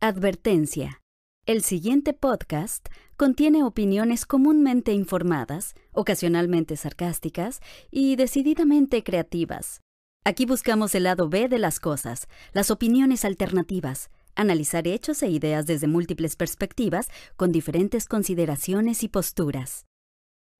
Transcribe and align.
Advertencia. 0.00 1.02
El 1.44 1.64
siguiente 1.64 2.12
podcast 2.12 2.86
contiene 3.16 3.64
opiniones 3.64 4.26
comúnmente 4.26 4.92
informadas, 4.92 5.74
ocasionalmente 5.90 6.76
sarcásticas 6.76 7.58
y 7.90 8.14
decididamente 8.14 9.02
creativas. 9.02 9.80
Aquí 10.24 10.46
buscamos 10.46 10.94
el 10.94 11.02
lado 11.02 11.28
B 11.28 11.48
de 11.48 11.58
las 11.58 11.80
cosas, 11.80 12.28
las 12.52 12.70
opiniones 12.70 13.24
alternativas, 13.24 14.10
analizar 14.36 14.86
hechos 14.86 15.20
e 15.24 15.30
ideas 15.30 15.66
desde 15.66 15.88
múltiples 15.88 16.36
perspectivas 16.36 17.08
con 17.34 17.50
diferentes 17.50 18.06
consideraciones 18.06 19.02
y 19.02 19.08
posturas. 19.08 19.84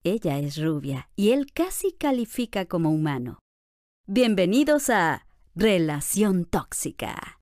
Ella 0.03 0.37
es 0.39 0.61
rubia 0.61 1.11
y 1.15 1.29
él 1.29 1.53
casi 1.53 1.93
califica 1.93 2.65
como 2.65 2.91
humano. 2.91 3.39
Bienvenidos 4.05 4.89
a 4.89 5.25
Relación 5.55 6.43
Tóxica. 6.43 7.38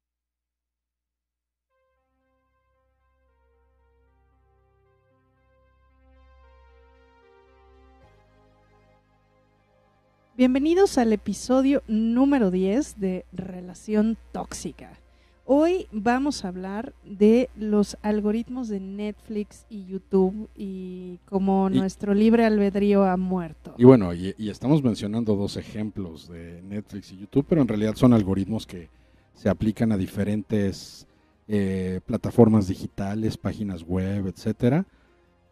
Bienvenidos 10.37 10.99
al 10.99 11.13
episodio 11.13 11.81
número 11.87 12.51
10 12.51 12.99
de 12.99 13.25
Relación 13.33 14.19
Tóxica. 14.31 14.99
Hoy 15.45 15.87
vamos 15.91 16.45
a 16.45 16.49
hablar 16.49 16.93
de 17.03 17.49
los 17.55 17.97
algoritmos 18.03 18.67
de 18.67 18.79
Netflix 18.79 19.65
y 19.67 19.87
YouTube 19.87 20.47
y 20.55 21.17
cómo 21.25 21.71
nuestro 21.71 22.13
libre 22.13 22.45
albedrío 22.45 23.03
ha 23.03 23.17
muerto. 23.17 23.73
Y 23.79 23.85
bueno, 23.85 24.13
y, 24.13 24.35
estamos 24.37 24.83
mencionando 24.83 25.35
dos 25.35 25.57
ejemplos 25.57 26.29
de 26.29 26.61
Netflix 26.61 27.11
y 27.13 27.17
YouTube, 27.17 27.47
pero 27.49 27.63
en 27.63 27.67
realidad 27.67 27.95
son 27.95 28.13
algoritmos 28.13 28.67
que 28.67 28.89
se 29.33 29.49
aplican 29.49 29.91
a 29.91 29.97
diferentes 29.97 31.07
eh, 31.47 31.99
plataformas 32.05 32.67
digitales, 32.67 33.37
páginas 33.37 33.81
web, 33.81 34.27
etcétera 34.27 34.85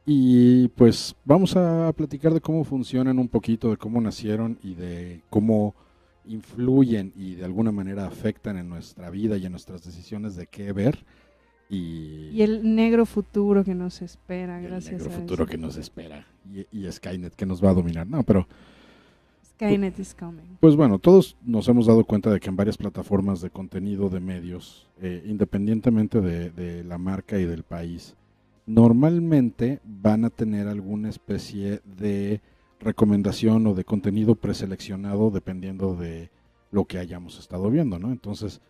y 0.06 0.68
pues 0.70 1.16
vamos 1.26 1.56
a 1.56 1.92
platicar 1.94 2.34
de 2.34 2.42
cómo 2.42 2.64
funcionan 2.64 3.18
un 3.18 3.28
poquito, 3.28 3.72
de 3.72 3.78
cómo 3.78 4.00
nacieron 4.02 4.60
y 4.62 4.76
de 4.76 5.22
cómo 5.32 5.74
influyen 6.28 7.12
y 7.16 7.36
de 7.36 7.46
alguna 7.46 7.72
manera 7.72 8.06
afectan 8.06 8.58
en 8.58 8.70
nuestra 8.70 9.10
vida 9.10 9.38
y 9.38 9.46
en 9.46 9.52
nuestras 9.52 9.84
decisiones 9.84 10.36
de 10.36 10.48
qué 10.48 10.72
ver. 10.74 11.04
Y, 11.68 12.40
el 12.44 12.76
negro 12.76 13.08
futuro 13.08 13.64
que 13.64 13.74
nos 13.74 14.04
espera, 14.04 14.60
gracias 14.60 15.02
el 15.02 15.08
negro 15.08 15.22
futuro 15.22 15.46
que 15.48 15.58
nos 15.58 15.78
espera. 15.78 16.28
Y, 16.72 16.92
Skynet 16.92 17.34
que 17.34 17.48
nos 17.48 17.64
va 17.64 17.72
a 17.72 17.74
dominar. 17.74 18.06
No, 18.06 18.22
pero... 18.22 18.48
Skynet 19.56 19.98
is 19.98 20.14
coming. 20.14 20.58
Pues 20.60 20.76
bueno, 20.76 21.00
todos 21.00 21.36
nos 21.44 21.68
hemos 21.68 21.88
dado 21.88 22.04
cuenta 22.04 22.30
de 22.30 22.40
que 22.40 22.50
en 22.50 22.56
varias 22.56 22.78
plataformas 22.78 23.42
de 23.42 23.50
contenido 23.50 24.10
de 24.10 24.20
medios, 24.20 24.88
eh, 25.02 25.24
independientemente 25.26 26.22
de, 26.22 26.52
de 26.52 26.84
la 26.84 27.00
marca 27.00 27.40
y 27.40 27.46
del 27.46 27.64
país, 27.64 28.16
normalmente 28.66 29.80
van 29.84 30.26
a 30.26 30.30
tener 30.30 30.68
alguna 30.68 31.10
especie 31.10 31.82
de 31.86 32.42
recomendación 32.80 33.68
o 33.68 33.74
de 33.74 33.84
contenido 33.84 34.36
preseleccionado 34.36 35.32
dependiendo 35.32 35.96
de 35.96 36.32
lo 36.72 36.86
que 36.86 36.98
hayamos 36.98 37.40
estado 37.40 37.70
viendo, 37.70 38.00
¿no? 38.00 38.12
Entonces, 38.12 38.62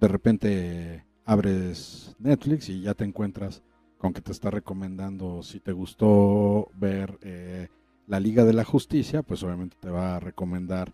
de 0.00 0.08
repente 0.08 1.04
abres 1.24 2.16
Netflix 2.18 2.68
y 2.68 2.82
ya 2.82 2.94
te 2.94 3.04
encuentras 3.04 3.62
con 3.98 4.12
que 4.12 4.20
te 4.20 4.32
está 4.32 4.50
recomendando, 4.50 5.42
si 5.42 5.60
te 5.60 5.72
gustó 5.72 6.70
ver 6.74 7.18
eh, 7.22 7.68
la 8.06 8.20
Liga 8.20 8.44
de 8.44 8.52
la 8.52 8.64
Justicia, 8.64 9.22
pues 9.22 9.42
obviamente 9.42 9.76
te 9.80 9.90
va 9.90 10.16
a 10.16 10.20
recomendar 10.20 10.92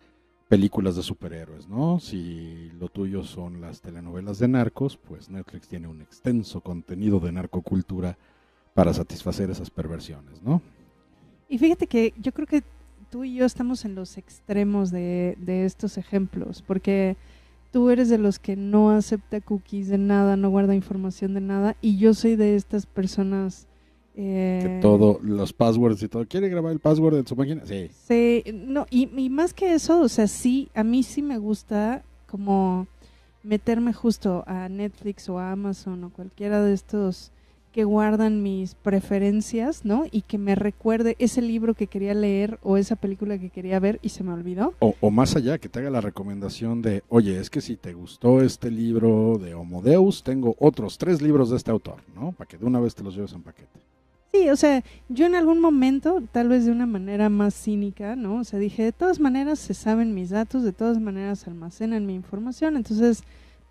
películas 0.48 0.96
de 0.96 1.02
superhéroes, 1.02 1.68
¿no? 1.68 2.00
Si 2.00 2.70
lo 2.78 2.88
tuyo 2.88 3.24
son 3.24 3.60
las 3.60 3.80
telenovelas 3.80 4.38
de 4.38 4.48
narcos, 4.48 4.96
pues 4.96 5.28
Netflix 5.28 5.68
tiene 5.68 5.88
un 5.88 6.00
extenso 6.00 6.60
contenido 6.60 7.20
de 7.20 7.32
narcocultura 7.32 8.16
para 8.74 8.92
satisfacer 8.92 9.50
esas 9.50 9.70
perversiones, 9.70 10.42
¿no? 10.42 10.60
Y 11.48 11.58
fíjate 11.58 11.86
que 11.86 12.12
yo 12.20 12.32
creo 12.32 12.46
que 12.46 12.62
tú 13.10 13.22
y 13.24 13.36
yo 13.36 13.46
estamos 13.46 13.84
en 13.84 13.94
los 13.94 14.18
extremos 14.18 14.90
de, 14.90 15.36
estos 15.46 15.96
ejemplos, 15.96 16.62
porque 16.66 17.16
tú 17.70 17.90
eres 17.90 18.08
de 18.08 18.18
los 18.18 18.40
que 18.40 18.56
no 18.56 18.90
acepta 18.90 19.40
cookies 19.40 19.88
de 19.88 19.98
nada, 19.98 20.36
no 20.36 20.50
guarda 20.50 20.74
información 20.74 21.34
de 21.34 21.40
nada, 21.40 21.76
y 21.80 21.96
yo 21.96 22.12
soy 22.12 22.34
de 22.36 22.56
estas 22.56 22.86
personas... 22.86 23.68
Eh, 24.16 24.60
que 24.62 24.80
todo, 24.80 25.18
los 25.22 25.52
passwords 25.52 26.02
y 26.02 26.08
todo, 26.08 26.26
¿quiere 26.26 26.48
grabar 26.48 26.72
el 26.72 26.80
password 26.80 27.16
de 27.16 27.28
su 27.28 27.36
máquina? 27.36 27.62
Sí. 27.64 27.90
Sí, 28.06 28.44
no, 28.52 28.86
y, 28.90 29.08
y 29.16 29.30
más 29.30 29.54
que 29.54 29.74
eso, 29.74 30.00
o 30.00 30.08
sea, 30.08 30.26
sí, 30.26 30.68
a 30.74 30.82
mí 30.82 31.02
sí 31.04 31.22
me 31.22 31.38
gusta 31.38 32.02
como 32.28 32.88
meterme 33.44 33.92
justo 33.92 34.42
a 34.46 34.68
Netflix 34.68 35.28
o 35.28 35.38
a 35.38 35.52
Amazon 35.52 36.02
o 36.04 36.10
cualquiera 36.10 36.62
de 36.62 36.72
estos 36.72 37.30
que 37.74 37.82
guardan 37.82 38.40
mis 38.40 38.76
preferencias, 38.76 39.84
¿no? 39.84 40.04
Y 40.12 40.22
que 40.22 40.38
me 40.38 40.54
recuerde 40.54 41.16
ese 41.18 41.42
libro 41.42 41.74
que 41.74 41.88
quería 41.88 42.14
leer 42.14 42.60
o 42.62 42.76
esa 42.76 42.94
película 42.94 43.36
que 43.36 43.50
quería 43.50 43.80
ver 43.80 43.98
y 44.00 44.10
se 44.10 44.22
me 44.22 44.32
olvidó. 44.32 44.74
O, 44.78 45.10
más 45.10 45.34
allá, 45.34 45.58
que 45.58 45.68
te 45.68 45.80
haga 45.80 45.90
la 45.90 46.00
recomendación 46.00 46.82
de, 46.82 47.02
oye, 47.08 47.40
es 47.40 47.50
que 47.50 47.60
si 47.60 47.74
te 47.74 47.92
gustó 47.92 48.42
este 48.42 48.70
libro 48.70 49.38
de 49.38 49.54
Homodeus, 49.54 50.22
tengo 50.22 50.54
otros 50.60 50.98
tres 50.98 51.20
libros 51.20 51.50
de 51.50 51.56
este 51.56 51.72
autor, 51.72 51.96
¿no? 52.14 52.30
Para 52.30 52.46
que 52.46 52.58
de 52.58 52.64
una 52.64 52.78
vez 52.78 52.94
te 52.94 53.02
los 53.02 53.16
lleves 53.16 53.32
en 53.32 53.42
paquete. 53.42 53.80
Sí, 54.32 54.48
o 54.50 54.56
sea, 54.56 54.84
yo 55.08 55.26
en 55.26 55.34
algún 55.34 55.60
momento, 55.60 56.22
tal 56.30 56.50
vez 56.50 56.66
de 56.66 56.70
una 56.70 56.86
manera 56.86 57.28
más 57.28 57.54
cínica, 57.54 58.14
¿no? 58.14 58.36
O 58.36 58.44
sea, 58.44 58.60
dije, 58.60 58.84
de 58.84 58.92
todas 58.92 59.18
maneras 59.18 59.58
se 59.58 59.74
saben 59.74 60.14
mis 60.14 60.30
datos, 60.30 60.62
de 60.62 60.72
todas 60.72 61.00
maneras 61.00 61.48
almacenan 61.48 62.06
mi 62.06 62.14
información, 62.14 62.76
entonces 62.76 63.24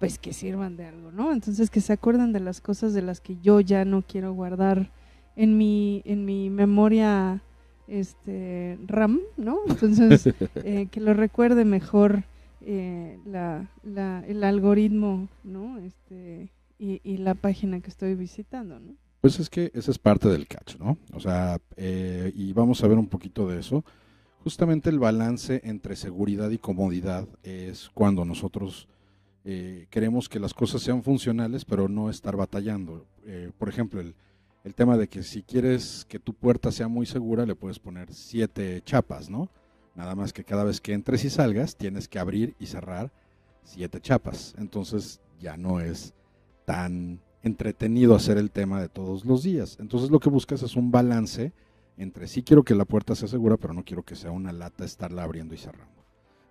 pues 0.04 0.20
que 0.20 0.34
sirvan 0.34 0.76
de 0.76 0.86
algo, 0.86 1.14
¿no? 1.14 1.32
Entonces 1.32 1.70
que 1.70 1.80
se 1.80 1.94
acuerden 1.94 2.34
de 2.34 2.42
las 2.42 2.60
cosas 2.60 2.94
de 2.94 3.02
las 3.02 3.22
que 3.22 3.38
yo 3.42 3.62
ya 3.62 3.86
no 3.86 4.02
quiero 4.02 4.34
guardar 4.34 4.92
en 5.38 5.58
mi, 5.58 6.02
en 6.04 6.26
mi 6.26 6.50
memoria 6.50 7.42
este 7.88 8.78
RAM, 8.86 9.22
¿no? 9.38 9.60
Entonces 9.66 10.28
eh, 10.56 10.90
que 10.92 11.00
lo 11.00 11.14
recuerde 11.14 11.64
mejor 11.64 12.26
eh, 12.60 13.18
la, 13.26 13.72
la, 13.82 14.26
el 14.28 14.44
algoritmo, 14.44 15.30
¿no? 15.46 15.78
Este, 15.78 16.52
y, 16.78 17.00
y, 17.06 17.16
la 17.20 17.34
página 17.34 17.80
que 17.80 17.90
estoy 17.90 18.16
visitando, 18.16 18.82
¿no? 18.82 18.98
Pues 19.22 19.40
es 19.40 19.50
que 19.50 19.72
esa 19.74 19.90
es 19.90 20.00
parte 20.00 20.28
del 20.28 20.48
catch, 20.48 20.80
¿no? 20.80 20.98
O 21.14 21.22
sea, 21.22 21.60
eh, 21.78 22.30
y 22.36 22.52
vamos 22.52 22.84
a 22.84 22.90
ver 22.90 22.98
un 22.98 23.08
poquito 23.08 23.48
de 23.48 23.62
eso. 23.62 23.86
Justamente 24.40 24.90
el 24.90 25.00
balance 25.00 25.62
entre 25.64 25.96
seguridad 25.96 26.50
y 26.50 26.58
comodidad 26.58 27.26
es 27.42 27.90
cuando 27.94 28.26
nosotros 28.26 28.90
eh, 29.46 29.88
queremos 29.90 30.30
que 30.30 30.40
las 30.40 30.54
cosas 30.54 30.82
sean 30.82 31.04
funcionales, 31.04 31.66
pero 31.66 31.90
no 31.90 32.10
estar 32.10 32.36
batallando. 32.36 33.06
Eh, 33.26 33.52
por 33.58 33.70
ejemplo, 33.70 34.00
el, 34.00 34.16
el, 34.64 34.74
tema 34.74 34.98
de 34.98 35.08
que 35.08 35.24
si 35.24 35.44
quieres 35.44 36.06
que 36.08 36.20
tu 36.20 36.34
puerta 36.34 36.72
sea 36.72 36.88
muy 36.88 37.06
segura, 37.06 37.46
le 37.46 37.56
puedes 37.56 37.80
poner 37.80 38.14
siete 38.14 38.82
chapas, 38.86 39.30
¿no? 39.30 39.50
Nada 39.96 40.16
más 40.16 40.34
que 40.34 40.44
cada 40.44 40.64
vez 40.64 40.82
que 40.82 40.94
entres 40.94 41.26
y 41.26 41.30
salgas, 41.30 41.76
tienes 41.76 42.08
que 42.08 42.20
abrir 42.20 42.56
y 42.60 42.68
cerrar 42.68 43.12
siete 43.64 44.00
chapas. 44.00 44.56
Entonces 44.58 45.22
ya 45.40 45.58
no 45.58 45.80
es 45.80 46.14
tan 46.66 47.20
entretenido 47.44 48.16
hacer 48.16 48.38
el 48.38 48.50
tema 48.50 48.82
de 48.82 48.90
todos 48.90 49.26
los 49.26 49.44
días. 49.44 49.78
Entonces 49.80 50.10
lo 50.10 50.20
que 50.20 50.30
buscas 50.30 50.64
es 50.64 50.76
un 50.76 50.92
balance 50.92 51.52
entre 51.98 52.28
sí 52.28 52.44
quiero 52.44 52.64
que 52.64 52.76
la 52.76 52.86
puerta 52.86 53.16
sea 53.16 53.28
segura, 53.28 53.58
pero 53.58 53.74
no 53.74 53.84
quiero 53.84 54.04
que 54.04 54.16
sea 54.16 54.32
una 54.32 54.52
lata 54.52 54.86
estarla 54.86 55.24
abriendo 55.24 55.54
y 55.54 55.58
cerrando. 55.58 56.04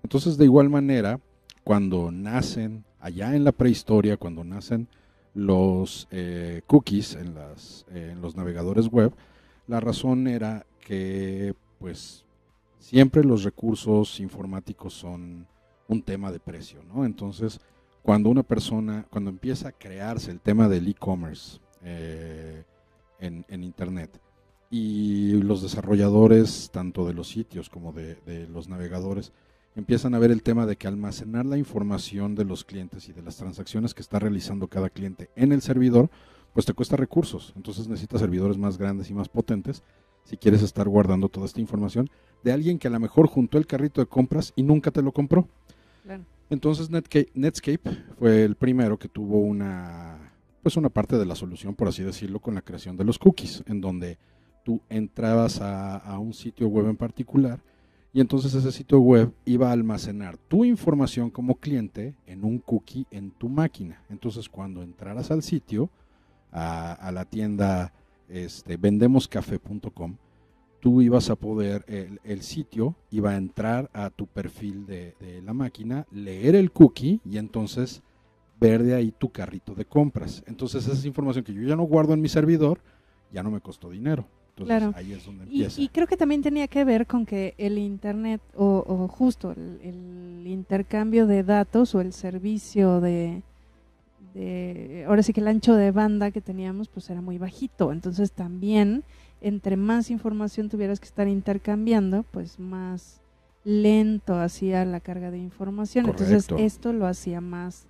Entonces 0.03 0.37
de 0.37 0.45
igual 0.45 0.69
manera, 0.69 1.21
cuando 1.65 2.11
nacen, 2.11 2.85
allá 3.01 3.35
en 3.35 3.45
la 3.45 3.53
prehistoria, 3.53 4.17
cuando 4.17 4.45
nacen 4.45 4.89
los 5.35 6.09
eh, 6.11 6.63
cookies 6.67 7.15
en, 7.15 7.35
las, 7.35 7.87
en 7.91 8.21
los 8.21 8.37
navegadores 8.37 8.89
web, 8.89 9.13
la 9.67 9.81
razón 9.81 10.27
era 10.27 10.67
que 10.81 11.55
pues 11.79 12.25
siempre 12.79 13.25
los 13.25 13.45
recursos 13.45 14.21
informáticos 14.21 14.95
son 14.95 15.47
un 15.89 16.03
tema 16.03 16.33
de 16.33 16.41
precio, 16.41 16.81
¿no? 16.93 17.05
Entonces, 17.05 17.61
cuando 18.03 18.29
una 18.29 18.43
persona, 18.43 19.07
cuando 19.11 19.31
empieza 19.31 19.69
a 19.69 19.73
crearse 19.73 20.31
el 20.31 20.41
tema 20.41 20.69
del 20.69 20.89
e-commerce 20.89 21.61
eh, 21.83 22.65
en, 23.21 23.63
Internet 23.63 24.21
y 24.71 25.33
los 25.35 25.63
desarrolladores, 25.63 26.71
tanto 26.73 27.07
de 27.07 27.15
los 27.15 27.29
sitios 27.29 27.71
como 27.71 27.93
de 27.93 28.49
los 28.51 28.69
navegadores, 28.69 29.33
empiezan 29.75 30.15
a 30.15 30.19
ver 30.19 30.31
el 30.31 30.43
tema 30.43 30.67
de 30.67 30.77
que 30.77 30.87
almacenar 30.87 31.47
la 31.47 31.57
información 31.57 32.35
de 32.35 32.45
los 32.45 32.65
clientes 32.65 33.09
y 33.09 33.13
de 33.13 33.23
las 33.23 33.37
transacciones 33.37 33.95
que 33.95 34.03
está 34.03 34.19
realizando 34.19 34.69
cada 34.69 34.91
cliente 34.91 35.31
en 35.37 35.53
el 35.53 35.63
servidor, 35.63 36.11
pues 36.53 36.67
te 36.67 36.75
cuesta 36.75 36.97
recursos. 36.97 37.53
Entonces 37.57 37.89
necesitas 37.89 38.21
servidores 38.21 38.59
más 38.59 38.77
grandes 38.77 39.11
y 39.11 39.15
más 39.15 39.29
potentes 39.29 39.83
si 40.25 40.37
quieres 40.37 40.63
estar 40.63 40.89
guardando 40.89 41.29
toda 41.29 41.47
esta 41.47 41.61
información 41.61 42.09
de 42.45 42.53
alguien 42.53 42.79
que 42.79 42.89
a 42.89 42.91
lo 42.91 43.01
mejor 43.01 43.27
juntó 43.27 43.59
el 43.59 43.67
carrito 43.67 44.01
de 44.01 44.07
compras 44.07 44.53
y 44.55 44.63
nunca 44.63 44.91
te 44.91 45.03
lo 45.03 45.13
compró. 45.13 45.49
Entonces 46.51 46.91
Netscape 46.91 47.91
fue 48.19 48.45
el 48.45 48.57
primero 48.57 48.99
que 48.99 49.09
tuvo 49.09 49.39
una, 49.39 50.35
pues 50.63 50.77
una 50.77 50.91
parte 50.91 51.17
de 51.17 51.25
la 51.25 51.35
solución, 51.35 51.75
por 51.75 51.89
así 51.89 52.03
decirlo, 52.03 52.41
con 52.41 52.55
la 52.55 52.63
creación 52.63 52.97
de 52.97 53.05
los 53.05 53.19
cookies, 53.19 53.65
en 53.67 53.81
donde 53.81 54.19
tú 54.65 54.83
entrabas 54.91 55.61
a, 55.61 55.97
a 55.97 56.19
un 56.19 56.35
sitio 56.35 56.69
web 56.69 56.89
en 56.89 56.97
particular 56.97 57.63
Y 58.15 58.21
entonces 58.21 58.55
ese 58.55 58.73
sitio 58.73 59.01
web 59.01 59.33
iba 59.47 59.71
a 59.71 59.73
almacenar 59.73 60.37
tu 60.37 60.65
información 60.65 61.31
como 61.31 61.55
cliente 61.55 62.15
en 62.27 62.45
un 62.45 62.59
cookie 62.59 63.07
en 63.11 63.31
tu 63.31 63.49
máquina. 63.49 64.03
Entonces 64.11 64.49
cuando 64.49 64.83
entraras 64.83 65.31
al 65.31 65.43
sitio, 65.43 65.91
a, 66.53 67.11
la 67.13 67.25
tienda 67.25 67.95
este, 68.29 68.77
vendemoscafe.com, 68.77 70.17
tú 70.81 71.01
ibas 71.01 71.31
a 71.31 71.37
poder, 71.37 71.85
el, 71.87 72.43
sitio 72.43 72.97
iba 73.11 73.31
a 73.31 73.37
entrar 73.37 73.89
a 73.95 74.11
tu 74.11 74.27
perfil 74.27 74.85
de, 74.85 75.15
la 75.43 75.55
máquina, 75.55 76.07
leer 76.11 76.55
el 76.55 76.71
cookie 76.71 77.21
y 77.25 77.39
entonces 77.39 78.03
ver 78.61 78.83
de 78.83 78.95
ahí 78.95 79.13
tu 79.13 79.31
carrito 79.31 79.75
de 79.75 79.87
compras. 79.87 80.45
Entonces 80.47 80.85
esa 80.85 80.93
es 80.93 81.07
información 81.07 81.45
que 81.45 81.55
yo 81.55 81.63
ya 81.63 81.77
no 81.77 81.85
guardo 81.85 82.13
en 82.13 82.21
mi 82.21 82.29
servidor, 82.29 82.81
ya 83.33 83.43
no 83.43 83.51
me 83.51 83.61
costó 83.61 83.89
dinero. 83.89 84.27
Entonces, 84.57 84.97
ahí 84.97 85.13
es 85.13 85.25
donde 85.25 85.45
empieza. 85.45 85.81
Y, 85.81 85.89
creo 85.89 86.07
que 86.07 86.17
también 86.17 86.43
tenía 86.43 86.69
que 86.69 86.85
ver 86.85 87.07
con 87.07 87.25
que 87.25 87.55
el 87.57 87.79
Internet 87.79 88.41
o, 88.55 89.09
justo 89.09 89.53
el, 89.53 90.43
intercambio 90.45 91.27
de 91.27 91.43
datos 91.43 91.95
o 91.95 92.01
el 92.01 92.13
servicio 92.13 93.01
de, 93.01 93.43
de, 94.35 95.05
ahora 95.09 95.23
sí 95.23 95.33
que 95.33 95.41
el 95.41 95.49
ancho 95.49 95.75
de 95.75 95.91
banda 95.91 96.31
que 96.31 96.41
teníamos 96.41 96.89
pues 96.89 97.09
era 97.09 97.21
muy 97.21 97.39
bajito. 97.39 97.93
Entonces 97.93 98.33
también 98.33 99.05
entre 99.41 99.77
más 99.77 100.11
información 100.11 100.69
tuvieras 100.69 101.01
que 101.01 101.07
estar 101.07 101.29
intercambiando, 101.29 102.25
pues 102.31 102.59
más 102.59 103.21
lento 103.65 104.39
hacía 104.39 104.85
la 104.85 105.01
carga 105.01 105.31
de 105.31 105.39
información. 105.39 106.07
Entonces 106.07 106.47
esto 106.59 106.93
lo 106.93 107.07
hacía 107.07 107.41
más 107.41 107.87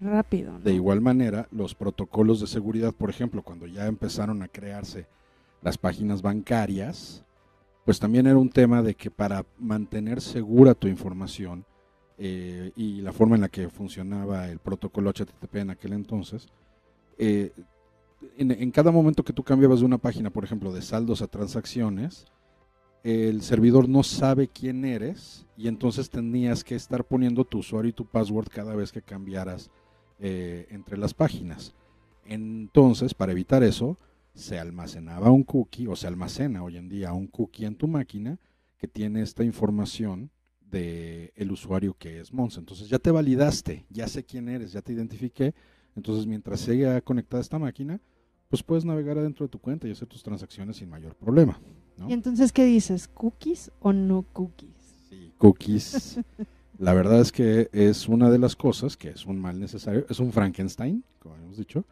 rápido. 0.00 0.58
De 0.60 0.72
igual 0.72 1.00
manera, 1.00 1.48
los 1.50 1.74
protocolos 1.74 2.40
de 2.40 2.46
seguridad, 2.46 2.92
por 2.92 3.10
ejemplo, 3.10 3.42
cuando 3.42 3.66
ya 3.66 3.86
empezaron 3.86 4.42
a 4.42 4.48
crearse 4.48 5.06
las 5.64 5.78
páginas 5.78 6.20
bancarias, 6.22 7.24
pues 7.84 7.98
también 7.98 8.26
era 8.26 8.36
un 8.36 8.50
tema 8.50 8.82
de 8.82 8.94
que 8.94 9.10
para 9.10 9.44
mantener 9.58 10.20
segura 10.20 10.74
tu 10.74 10.88
información 10.88 11.64
eh, 12.18 12.70
y 12.76 13.00
la 13.00 13.12
forma 13.12 13.34
en 13.34 13.40
la 13.40 13.48
que 13.48 13.70
funcionaba 13.70 14.48
el 14.48 14.58
protocolo 14.58 15.10
HTTP 15.10 15.56
en 15.56 15.70
aquel 15.70 15.94
entonces, 15.94 16.46
eh, 17.18 17.52
en, 18.36 18.70
cada 18.70 18.90
momento 18.90 19.24
que 19.24 19.32
tú 19.32 19.42
cambiabas 19.42 19.80
de 19.80 19.86
una 19.86 19.98
página, 19.98 20.30
por 20.30 20.44
ejemplo, 20.44 20.72
de 20.72 20.82
saldos 20.82 21.22
a 21.22 21.26
transacciones, 21.26 22.26
el 23.02 23.42
servidor 23.42 23.88
no 23.88 24.02
sabe 24.02 24.48
quién 24.48 24.84
eres 24.84 25.46
y 25.56 25.68
entonces 25.68 26.08
tenías 26.08 26.62
que 26.62 26.74
estar 26.74 27.04
poniendo 27.04 27.44
tu 27.44 27.58
usuario 27.58 27.90
y 27.90 27.92
tu 27.92 28.06
password 28.06 28.48
cada 28.48 28.74
vez 28.74 28.92
que 28.92 29.02
cambiaras 29.02 29.70
eh, 30.18 30.66
entre 30.70 30.96
las 30.96 31.12
páginas. 31.12 31.74
Entonces, 32.24 33.12
para 33.12 33.32
evitar 33.32 33.62
eso, 33.62 33.98
se 34.34 34.58
almacenaba 34.58 35.30
un 35.30 35.44
cookie 35.44 35.86
o 35.86 35.96
se 35.96 36.06
almacena 36.06 36.62
hoy 36.62 36.76
en 36.76 36.88
día 36.88 37.12
un 37.12 37.28
cookie 37.28 37.64
en 37.64 37.76
tu 37.76 37.86
máquina 37.88 38.38
que 38.76 38.88
tiene 38.88 39.22
esta 39.22 39.44
información 39.44 40.30
del 40.60 41.32
el 41.36 41.52
usuario 41.52 41.94
que 41.94 42.20
es 42.20 42.32
Mons. 42.32 42.58
Entonces 42.58 42.88
ya 42.88 42.98
te 42.98 43.10
validaste, 43.10 43.86
ya 43.90 44.08
sé 44.08 44.24
quién 44.24 44.48
eres, 44.48 44.72
ya 44.72 44.82
te 44.82 44.92
identifiqué. 44.92 45.54
Entonces 45.96 46.26
mientras 46.26 46.60
siga 46.60 47.00
conectada 47.00 47.40
esta 47.40 47.58
máquina, 47.58 48.00
pues 48.48 48.62
puedes 48.62 48.84
navegar 48.84 49.18
adentro 49.18 49.46
de 49.46 49.50
tu 49.50 49.60
cuenta 49.60 49.86
y 49.86 49.92
hacer 49.92 50.08
tus 50.08 50.22
transacciones 50.22 50.76
sin 50.76 50.90
mayor 50.90 51.14
problema. 51.14 51.60
¿Y 52.08 52.12
entonces 52.12 52.52
qué 52.52 52.64
dices? 52.64 53.06
¿Cookies 53.08 53.70
o 53.80 53.92
no 53.92 54.22
cookies? 54.32 54.74
Sí, 55.08 55.32
cookies. 55.38 56.20
La 56.78 56.92
verdad 56.92 57.20
es 57.20 57.30
que 57.30 57.68
es 57.72 58.08
una 58.08 58.30
de 58.30 58.38
las 58.38 58.56
cosas 58.56 58.96
que 58.96 59.10
es 59.10 59.26
un 59.26 59.38
mal 59.38 59.60
necesario, 59.60 60.04
es 60.10 60.18
un 60.18 60.32
Frankenstein, 60.32 61.04
como 61.20 61.36
hemos 61.36 61.56
dicho, 61.56 61.84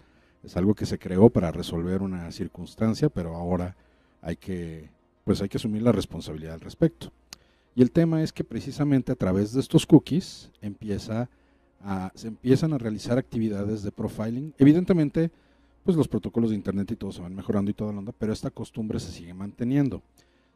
es 0.43 0.56
algo 0.56 0.75
que 0.75 0.87
se 0.87 0.99
creó 0.99 1.31
para 1.31 1.53
resolver 1.53 2.03
una 2.03 2.31
circunstancia, 2.33 3.09
pero 3.09 3.37
ahora 3.37 3.77
hay 4.21 4.37
que, 4.37 4.91
pues 5.25 5.41
hay 5.41 5.49
que 5.49 5.59
asumir 5.59 5.83
la 5.83 5.93
responsabilidad 5.93 6.55
al 6.55 6.61
respecto. 6.61 7.12
Y 7.75 7.83
el 7.83 7.91
tema 7.91 8.23
es 8.23 8.33
que 8.33 8.44
precisamente 8.44 9.12
a 9.12 9.17
través 9.17 9.53
de 9.53 9.61
estos 9.61 9.87
cookies 9.87 10.50
empieza 10.61 11.29
se 12.15 12.29
empiezan 12.29 12.73
a 12.73 12.79
realizar 12.79 13.19
actividades 13.19 13.83
de 13.83 13.91
profiling. 13.91 14.55
Evidentemente, 14.59 15.31
pues 15.85 15.97
los 15.97 16.09
protocolos 16.09 16.50
de 16.50 16.56
Internet 16.56 16.91
y 16.93 16.97
todo 16.97 17.12
se 17.12 17.21
van 17.21 17.35
mejorando 17.35 17.71
y 17.71 17.75
toda 17.75 17.93
la 17.93 17.99
onda, 17.99 18.12
pero 18.17 18.33
esta 18.33 18.50
costumbre 18.50 19.00
se 19.00 19.11
sigue 19.11 19.35
manteniendo. 19.35 20.03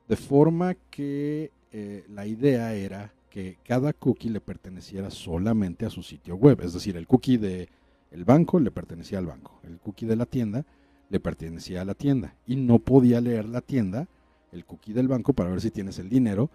De 0.08 0.16
forma 0.16 0.76
que 0.90 1.50
eh, 1.72 2.04
la 2.08 2.26
idea 2.26 2.74
era 2.74 3.12
que 3.28 3.58
cada 3.64 3.92
cookie 3.92 4.30
le 4.30 4.40
perteneciera 4.40 5.10
solamente 5.10 5.84
a 5.84 5.90
su 5.90 6.02
sitio 6.02 6.36
web. 6.36 6.60
Es 6.62 6.72
decir, 6.72 6.96
el 6.96 7.08
cookie 7.08 7.38
de 7.38 7.68
el 8.16 8.24
banco 8.24 8.58
le 8.58 8.70
pertenecía 8.70 9.18
al 9.18 9.26
banco, 9.26 9.60
el 9.62 9.78
cookie 9.78 10.06
de 10.06 10.16
la 10.16 10.24
tienda 10.24 10.64
le 11.10 11.20
pertenecía 11.20 11.82
a 11.82 11.84
la 11.84 11.94
tienda 11.94 12.34
y 12.46 12.56
no 12.56 12.78
podía 12.78 13.20
leer 13.20 13.44
la 13.44 13.60
tienda 13.60 14.08
el 14.52 14.64
cookie 14.64 14.94
del 14.94 15.06
banco 15.06 15.34
para 15.34 15.50
ver 15.50 15.60
si 15.60 15.70
tienes 15.70 15.98
el 15.98 16.08
dinero 16.08 16.48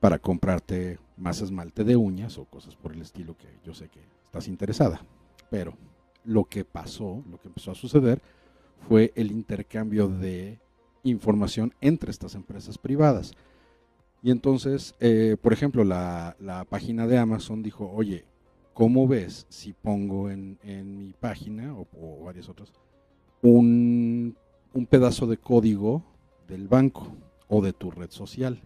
para 0.00 0.18
comprarte 0.18 0.98
más 1.18 1.42
esmalte 1.42 1.84
de 1.84 1.96
uñas 1.96 2.38
o 2.38 2.46
cosas 2.46 2.76
por 2.76 2.94
el 2.94 3.02
estilo 3.02 3.36
que 3.36 3.46
yo 3.62 3.74
sé 3.74 3.90
que 3.90 4.00
estás 4.24 4.48
interesada. 4.48 5.02
Pero 5.50 5.74
lo 6.24 6.44
que 6.44 6.64
pasó, 6.64 7.22
lo 7.30 7.38
que 7.38 7.48
empezó 7.48 7.72
a 7.72 7.74
suceder 7.74 8.22
fue 8.88 9.12
el 9.14 9.30
intercambio 9.30 10.08
de 10.08 10.58
información 11.02 11.74
entre 11.82 12.10
estas 12.10 12.34
empresas 12.34 12.78
privadas. 12.78 13.34
Y 14.22 14.30
entonces, 14.30 14.94
eh, 14.98 15.36
por 15.40 15.52
ejemplo, 15.52 15.84
la, 15.84 16.36
la, 16.40 16.64
página 16.64 17.06
de 17.06 17.18
Amazon 17.18 17.62
dijo, 17.62 17.90
oye, 17.92 18.24
¿Cómo 18.74 19.06
ves 19.06 19.46
si 19.50 19.74
pongo 19.74 20.30
en, 20.30 20.58
mi 20.98 21.12
página 21.12 21.74
o, 21.74 22.24
varias 22.24 22.48
otras 22.48 22.72
un, 23.42 24.36
pedazo 24.88 25.26
de 25.26 25.36
código 25.36 26.02
del 26.48 26.68
banco 26.68 27.08
o 27.48 27.60
de 27.62 27.72
tu 27.72 27.90
red 27.90 28.10
social? 28.10 28.62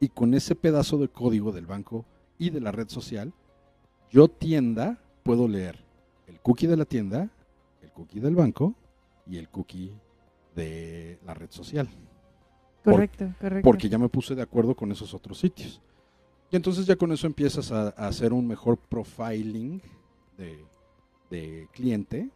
Y 0.00 0.08
con 0.08 0.32
ese 0.34 0.54
pedazo 0.54 0.96
de 0.96 1.08
código 1.08 1.52
del 1.52 1.66
banco 1.66 2.06
y 2.38 2.50
de 2.50 2.60
la 2.60 2.72
red 2.72 2.88
social, 2.88 3.32
yo 4.10 4.28
tienda 4.28 4.98
puedo 5.24 5.46
leer 5.46 5.78
el 6.26 6.40
cookie 6.40 6.66
de 6.66 6.76
la 6.76 6.84
tienda, 6.84 7.28
el 7.82 7.90
cookie 7.92 8.20
del 8.20 8.34
banco 8.34 8.74
y 9.26 9.36
el 9.36 9.48
cookie 9.48 9.92
de 10.54 11.18
la 11.26 11.34
red 11.34 11.50
social. 11.50 11.88
Correcto, 12.84 13.34
correcto. 13.38 13.64
Porque 13.64 13.88
ya 13.88 13.98
me 13.98 14.08
puse 14.08 14.34
de 14.34 14.42
acuerdo 14.42 14.74
con 14.74 14.90
esos 14.92 15.12
otros 15.12 15.38
sitios. 15.38 15.82
Y 16.50 16.56
entonces 16.56 16.86
ya 16.86 16.96
con 16.96 17.12
eso 17.12 17.26
empiezas 17.26 17.70
a, 17.72 17.88
hacer 17.88 18.32
un 18.32 18.46
mejor 18.46 18.78
profiling 18.78 19.82
de, 20.36 21.68
cliente 21.72 22.30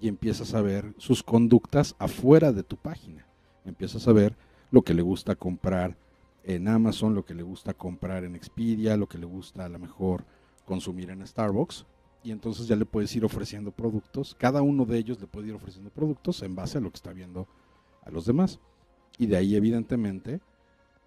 y 0.00 0.08
empiezas 0.08 0.54
a 0.54 0.62
ver 0.62 0.94
sus 0.96 1.22
conductas 1.22 1.94
afuera 1.98 2.52
de 2.52 2.62
tu 2.62 2.76
página. 2.76 3.26
Empiezas 3.66 4.08
a 4.08 4.12
ver 4.12 4.34
lo 4.70 4.80
que 4.82 4.94
le 4.94 5.02
gusta 5.02 5.34
comprar 5.34 5.96
en 6.44 6.68
Amazon, 6.68 7.14
lo 7.14 7.24
que 7.24 7.34
le 7.34 7.42
gusta 7.42 7.74
comprar 7.74 8.24
en 8.24 8.34
Expedia, 8.34 8.96
lo 8.96 9.08
que 9.08 9.18
le 9.18 9.26
gusta 9.26 9.66
a 9.66 9.68
lo 9.68 9.78
mejor 9.78 10.24
consumir 10.64 11.10
en 11.10 11.26
Starbucks. 11.26 11.84
Y 12.22 12.30
entonces 12.30 12.66
ya 12.66 12.76
le 12.76 12.86
puedes 12.86 13.14
ir 13.14 13.26
ofreciendo 13.26 13.72
productos. 13.72 14.34
Cada 14.38 14.62
uno 14.62 14.86
de 14.86 14.96
ellos 14.96 15.20
le 15.20 15.26
puede 15.26 15.48
ir 15.48 15.54
ofreciendo 15.54 15.90
productos 15.90 16.42
en 16.42 16.54
base 16.54 16.78
a 16.78 16.80
lo 16.80 16.90
que 16.90 16.96
está 16.96 17.12
viendo 17.12 17.46
a 18.02 18.10
los 18.10 18.24
demás. 18.24 18.58
Y 19.18 19.26
de 19.26 19.36
ahí 19.36 19.54
evidentemente 19.54 20.40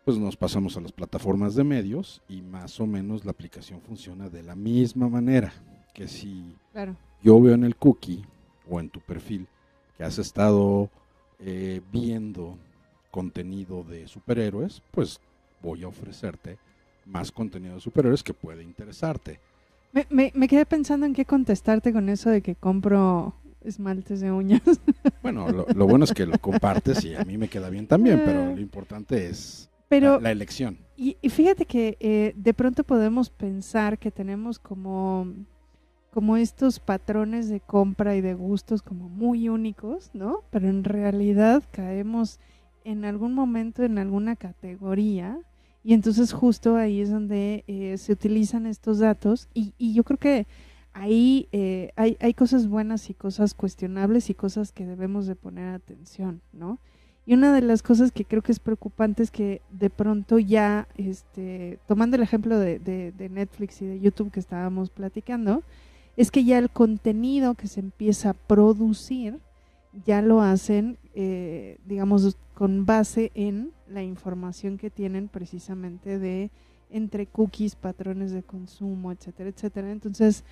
pues 0.05 0.17
nos 0.17 0.35
pasamos 0.35 0.75
a 0.75 0.81
las 0.81 0.91
plataformas 0.91 1.55
de 1.55 1.63
medios 1.63 2.21
y 2.27 2.41
más 2.41 2.79
o 2.79 2.87
menos 2.87 3.23
la 3.25 3.31
aplicación 3.31 3.81
funciona 3.81 4.29
de 4.29 4.43
la 4.43 4.55
misma 4.55 5.07
manera 5.07 5.53
que 5.93 6.07
si 6.07 6.55
yo 7.21 7.39
veo 7.41 7.53
en 7.53 7.63
el 7.63 7.75
cookie 7.75 8.25
o 8.69 8.79
en 8.79 8.89
tu 8.89 8.99
perfil 8.99 9.47
que 9.97 10.03
has 10.03 10.17
estado 10.17 10.89
eh, 11.39 11.81
viendo 11.91 12.57
contenido 13.11 13.83
de 13.83 14.07
superhéroes, 14.07 14.81
pues 14.91 15.19
voy 15.61 15.83
a 15.83 15.87
ofrecerte 15.87 16.57
más 17.05 17.31
contenido 17.31 17.75
de 17.75 17.81
superhéroes 17.81 18.23
que 18.23 18.33
puede 18.33 18.63
interesarte. 18.63 19.39
Me, 20.09 20.31
me, 20.33 20.47
quedé 20.47 20.65
pensando 20.65 21.05
en 21.05 21.13
qué 21.13 21.23
contestarte 21.23 21.93
con 21.93 22.09
eso 22.09 22.31
de 22.31 22.41
que 22.41 22.55
compro 22.55 23.35
esmaltes 23.63 24.19
de 24.21 24.31
uñas. 24.31 24.61
Bueno, 25.21 25.47
lo, 25.49 25.67
lo, 25.73 25.87
bueno 25.87 26.05
es 26.05 26.13
que 26.13 26.25
lo 26.25 26.37
compartes 26.39 27.05
y 27.05 27.15
a 27.15 27.23
mí 27.23 27.37
me 27.37 27.47
queda 27.47 27.69
bien 27.69 27.85
también, 27.85 28.23
pero 28.25 28.45
lo 28.55 28.59
importante 28.59 29.29
es 29.29 29.69
la, 29.89 30.31
elección. 30.31 30.79
Y, 30.95 31.17
fíjate 31.29 31.65
que 31.65 31.97
eh, 31.99 32.33
de 32.35 32.53
pronto 32.53 32.83
podemos 32.83 33.29
pensar 33.29 33.99
que 33.99 34.11
tenemos 34.11 34.59
como, 34.59 35.27
como 36.11 36.37
estos 36.37 36.79
patrones 36.79 37.49
de 37.49 37.59
compra 37.59 38.15
y 38.15 38.21
de 38.21 38.33
gustos 38.33 38.81
como 38.81 39.09
muy 39.09 39.49
únicos, 39.49 40.11
¿no? 40.13 40.43
Pero 40.49 40.69
en 40.69 40.83
realidad 40.83 41.63
caemos 41.71 42.39
en 42.83 43.05
algún 43.05 43.33
momento 43.33 43.83
en 43.83 43.97
alguna 43.97 44.35
categoría 44.35 45.39
y 45.83 45.93
entonces 45.93 46.33
justo 46.33 46.75
ahí 46.75 47.01
es 47.01 47.09
donde 47.11 47.63
eh, 47.67 47.97
se 47.97 48.13
utilizan 48.13 48.65
estos 48.65 48.99
datos 48.99 49.49
y, 49.53 49.73
y 49.77 49.93
yo 49.93 50.03
creo 50.03 50.17
que 50.17 50.47
ahí 50.93 51.49
eh, 51.51 51.91
hay, 51.95 52.17
hay 52.19 52.33
cosas 52.33 52.67
buenas 52.67 53.09
y 53.09 53.13
cosas 53.13 53.53
cuestionables 53.53 54.29
y 54.29 54.33
cosas 54.33 54.71
que 54.71 54.85
debemos 54.85 55.25
de 55.27 55.35
poner 55.35 55.73
atención, 55.73 56.41
¿no? 56.51 56.79
Y 57.25 57.33
una 57.33 57.53
de 57.53 57.61
las 57.61 57.83
cosas 57.83 58.11
que 58.11 58.25
creo 58.25 58.41
que 58.41 58.51
es 58.51 58.59
preocupante 58.59 59.23
es 59.23 59.31
que 59.31 59.61
de 59.71 59.89
pronto 59.89 60.39
ya, 60.39 60.87
este, 60.97 61.79
tomando 61.87 62.17
el 62.17 62.23
ejemplo 62.23 62.59
de, 62.59 62.79
de, 62.79 63.29
Netflix 63.29 63.81
y 63.81 63.85
de 63.85 63.99
YouTube 63.99 64.31
que 64.31 64.41
estábamos 64.41 64.89
platicando, 64.89 65.63
es 66.17 66.31
que 66.31 66.43
ya 66.43 66.57
el 66.57 66.69
contenido 66.69 67.55
que 67.55 67.67
se 67.67 67.79
empieza 67.79 68.31
a 68.31 68.33
producir 68.33 69.39
ya 70.05 70.21
lo 70.21 70.41
hacen, 70.41 70.97
eh, 71.15 71.77
digamos, 71.85 72.37
con 72.53 72.85
base 72.85 73.31
en 73.35 73.71
la 73.87 74.03
información 74.03 74.77
que 74.77 74.89
tienen 74.89 75.27
precisamente 75.29 76.19
de 76.19 76.51
entre 76.89 77.25
cookies, 77.25 77.75
patrones 77.75 78.31
de 78.31 78.43
consumo, 78.43 79.11
etcétera, 79.11 79.49
etcétera. 79.49 79.91
Entonces, 79.91 80.43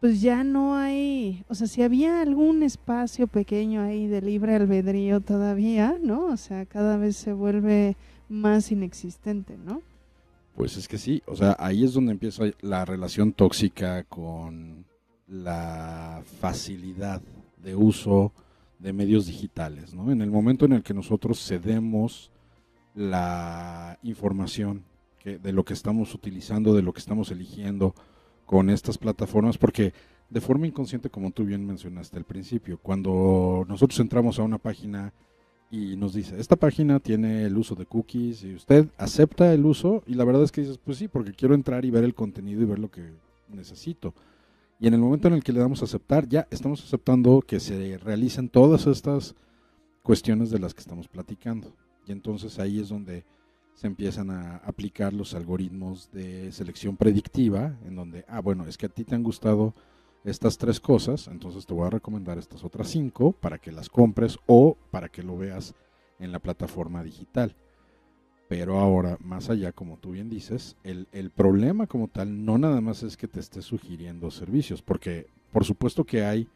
pues 0.00 0.22
ya 0.22 0.44
no 0.44 0.76
hay, 0.76 1.44
o 1.48 1.54
sea, 1.54 1.66
si 1.66 1.82
había 1.82 2.22
algún 2.22 2.62
espacio 2.62 3.26
pequeño 3.26 3.82
ahí 3.82 4.06
de 4.06 4.22
libre 4.22 4.56
albedrío 4.56 5.20
todavía, 5.20 5.98
¿no? 6.02 6.26
O 6.26 6.36
sea, 6.38 6.64
cada 6.64 6.96
vez 6.96 7.16
se 7.16 7.34
vuelve 7.34 7.96
más 8.28 8.72
inexistente, 8.72 9.58
¿no? 9.58 9.82
Pues 10.56 10.78
es 10.78 10.88
que 10.88 10.96
sí, 10.96 11.22
o 11.26 11.36
sea, 11.36 11.54
ahí 11.58 11.84
es 11.84 11.92
donde 11.92 12.12
empieza 12.12 12.44
la 12.62 12.86
relación 12.86 13.32
tóxica 13.32 14.04
con 14.04 14.86
la 15.28 16.22
facilidad 16.40 17.20
de 17.62 17.76
uso 17.76 18.32
de 18.78 18.94
medios 18.94 19.26
digitales, 19.26 19.92
¿no? 19.92 20.10
En 20.10 20.22
el 20.22 20.30
momento 20.30 20.64
en 20.64 20.72
el 20.72 20.82
que 20.82 20.94
nosotros 20.94 21.46
cedemos 21.46 22.30
la 22.94 23.98
información 24.02 24.84
de 25.24 25.52
lo 25.52 25.64
que 25.64 25.74
estamos 25.74 26.14
utilizando, 26.14 26.72
de 26.72 26.80
lo 26.80 26.94
que 26.94 27.00
estamos 27.00 27.30
eligiendo 27.30 27.94
con 28.50 28.68
estas 28.68 28.98
plataformas, 28.98 29.58
porque 29.58 29.92
de 30.28 30.40
forma 30.40 30.66
inconsciente, 30.66 31.08
como 31.08 31.30
tú 31.30 31.44
bien 31.44 31.64
mencionaste 31.64 32.16
al 32.16 32.24
principio, 32.24 32.80
cuando 32.82 33.64
nosotros 33.68 34.00
entramos 34.00 34.40
a 34.40 34.42
una 34.42 34.58
página 34.58 35.12
y 35.70 35.94
nos 35.94 36.14
dice, 36.14 36.36
esta 36.40 36.56
página 36.56 36.98
tiene 36.98 37.44
el 37.44 37.56
uso 37.56 37.76
de 37.76 37.86
cookies 37.86 38.42
y 38.42 38.56
usted 38.56 38.88
acepta 38.98 39.54
el 39.54 39.64
uso 39.64 40.02
y 40.04 40.14
la 40.14 40.24
verdad 40.24 40.42
es 40.42 40.50
que 40.50 40.62
dices, 40.62 40.78
pues 40.78 40.98
sí, 40.98 41.06
porque 41.06 41.32
quiero 41.32 41.54
entrar 41.54 41.84
y 41.84 41.92
ver 41.92 42.02
el 42.02 42.12
contenido 42.12 42.62
y 42.62 42.64
ver 42.64 42.80
lo 42.80 42.90
que 42.90 43.12
necesito. 43.46 44.14
Y 44.80 44.88
en 44.88 44.94
el 44.94 45.00
momento 45.00 45.28
en 45.28 45.34
el 45.34 45.44
que 45.44 45.52
le 45.52 45.60
damos 45.60 45.84
aceptar, 45.84 46.28
ya 46.28 46.48
estamos 46.50 46.82
aceptando 46.82 47.42
que 47.42 47.60
se 47.60 47.98
realicen 47.98 48.48
todas 48.48 48.88
estas 48.88 49.36
cuestiones 50.02 50.50
de 50.50 50.58
las 50.58 50.74
que 50.74 50.80
estamos 50.80 51.06
platicando. 51.06 51.72
Y 52.04 52.10
entonces 52.10 52.58
ahí 52.58 52.80
es 52.80 52.88
donde 52.88 53.22
se 53.80 53.86
empiezan 53.86 54.30
a 54.30 54.56
aplicar 54.56 55.14
los 55.14 55.32
algoritmos 55.32 56.12
de 56.12 56.52
selección 56.52 56.98
predictiva, 56.98 57.78
en 57.86 57.96
donde, 57.96 58.26
ah, 58.28 58.40
bueno, 58.40 58.66
es 58.66 58.76
que 58.76 58.84
a 58.84 58.88
ti 58.90 59.04
te 59.04 59.14
han 59.14 59.22
gustado 59.22 59.72
estas 60.22 60.58
tres 60.58 60.80
cosas, 60.80 61.28
entonces 61.28 61.64
te 61.64 61.72
voy 61.72 61.86
a 61.86 61.90
recomendar 61.90 62.36
estas 62.36 62.62
otras 62.62 62.88
cinco 62.88 63.32
para 63.32 63.56
que 63.56 63.72
las 63.72 63.88
compres 63.88 64.38
o 64.44 64.76
para 64.90 65.08
que 65.08 65.22
lo 65.22 65.38
veas 65.38 65.74
en 66.18 66.30
la 66.30 66.40
plataforma 66.40 67.02
digital. 67.02 67.56
Pero 68.50 68.78
ahora, 68.78 69.16
más 69.18 69.48
allá, 69.48 69.72
como 69.72 69.96
tú 69.96 70.10
bien 70.10 70.28
dices, 70.28 70.76
el, 70.84 71.08
el 71.12 71.30
problema 71.30 71.86
como 71.86 72.08
tal 72.08 72.44
no 72.44 72.58
nada 72.58 72.82
más 72.82 73.02
es 73.02 73.16
que 73.16 73.28
te 73.28 73.40
esté 73.40 73.62
sugiriendo 73.62 74.30
servicios, 74.30 74.82
porque 74.82 75.28
por 75.52 75.64
supuesto 75.64 76.04
que 76.04 76.22
hay, 76.22 76.46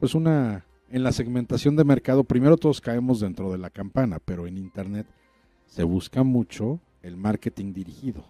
pues 0.00 0.16
una, 0.16 0.66
en 0.90 1.04
la 1.04 1.12
segmentación 1.12 1.76
de 1.76 1.84
mercado, 1.84 2.24
primero 2.24 2.56
todos 2.56 2.80
caemos 2.80 3.20
dentro 3.20 3.52
de 3.52 3.58
la 3.58 3.70
campana, 3.70 4.18
pero 4.18 4.48
en 4.48 4.58
Internet 4.58 5.06
se 5.66 5.82
busca 5.84 6.22
mucho 6.22 6.80
el 7.02 7.16
marketing 7.16 7.72
dirigido 7.72 8.24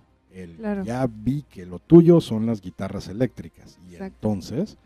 ya 0.84 1.06
vi 1.06 1.42
que 1.42 1.64
lo 1.64 1.78
tuyo 1.78 2.20
son 2.20 2.46
las 2.46 2.60
guitarras 2.60 3.08
eléctricas 3.08 3.78
y 3.90 3.96
entonces 3.96 4.76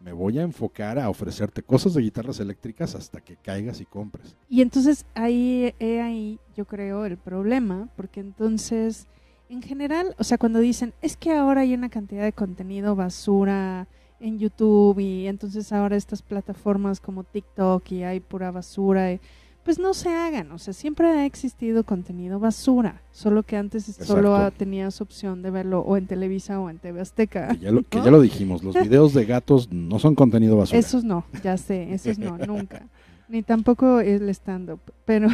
me 0.00 0.12
voy 0.12 0.38
a 0.38 0.42
enfocar 0.42 0.98
a 0.98 1.08
ofrecerte 1.08 1.62
cosas 1.62 1.94
de 1.94 2.02
guitarras 2.02 2.40
eléctricas 2.40 2.94
hasta 2.94 3.20
que 3.20 3.36
caigas 3.36 3.80
y 3.80 3.84
compres. 3.84 4.36
Y 4.48 4.60
entonces 4.60 5.06
ahí, 5.14 5.74
ahí 5.80 6.40
yo 6.56 6.64
creo 6.64 7.04
el 7.04 7.16
problema, 7.16 7.88
porque 7.96 8.20
entonces 8.20 9.06
en 9.48 9.62
general, 9.62 10.14
o 10.18 10.24
sea, 10.24 10.38
cuando 10.38 10.58
dicen, 10.58 10.92
es 11.02 11.16
que 11.16 11.32
ahora 11.32 11.60
hay 11.60 11.74
una 11.74 11.88
cantidad 11.88 12.24
de 12.24 12.32
contenido 12.32 12.96
basura 12.96 13.86
en 14.18 14.38
YouTube 14.38 14.98
y 14.98 15.26
entonces 15.26 15.72
ahora 15.72 15.96
estas 15.96 16.22
plataformas 16.22 17.00
como 17.00 17.24
TikTok 17.24 17.90
y 17.92 18.02
hay 18.02 18.20
pura 18.20 18.50
basura. 18.50 19.12
Y, 19.12 19.20
pues 19.64 19.78
no 19.78 19.94
se 19.94 20.08
hagan. 20.10 20.50
O 20.52 20.58
sea, 20.58 20.72
siempre 20.72 21.06
ha 21.08 21.26
existido 21.26 21.84
contenido 21.84 22.38
basura, 22.40 23.02
solo 23.12 23.42
que 23.42 23.56
antes 23.56 23.84
solo 23.84 24.50
tenías 24.52 25.00
opción 25.00 25.42
de 25.42 25.50
verlo 25.50 25.80
o 25.80 25.96
en 25.96 26.06
Televisa 26.06 26.60
o 26.60 26.70
en 26.70 26.78
TV 26.78 27.00
Azteca. 27.00 27.48
Que 27.48 27.58
ya, 27.58 27.70
lo, 27.70 27.82
que 27.82 28.00
ya 28.00 28.10
lo 28.10 28.20
dijimos, 28.20 28.62
los 28.62 28.74
videos 28.82 29.14
de 29.14 29.24
gatos 29.24 29.70
no 29.72 29.98
son 29.98 30.14
contenido 30.14 30.56
basura. 30.56 30.78
Esos 30.78 31.04
no, 31.04 31.24
ya 31.42 31.56
sé, 31.56 31.92
esos 31.92 32.18
no, 32.18 32.38
nunca. 32.46 32.86
Ni 33.28 33.42
tampoco 33.42 34.00
el 34.00 34.28
stand-up. 34.28 34.80
Pero 35.06 35.28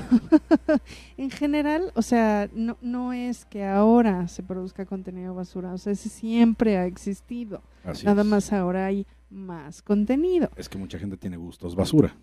en 1.17 1.31
general, 1.31 1.91
o 1.95 2.03
sea, 2.03 2.49
no, 2.55 2.77
no 2.81 3.13
es 3.13 3.45
que 3.45 3.65
ahora 3.65 4.29
se 4.29 4.43
produzca 4.43 4.87
contenido 4.87 5.35
basura, 5.35 5.73
o 5.73 5.79
sea, 5.79 5.93
ese 5.93 6.09
siempre 6.09 6.77
ha 6.77 6.87
existido. 6.87 7.63
Nada 8.05 8.23
más 8.23 8.53
ahora 8.53 8.87
hay 8.87 9.07
más 9.31 9.83
contenido. 9.83 10.51
Es 10.57 10.69
que 10.69 10.79
mucha 10.79 10.99
gente 10.99 11.17
tiene 11.17 11.37
gustos 11.39 11.75
basura. 11.75 12.15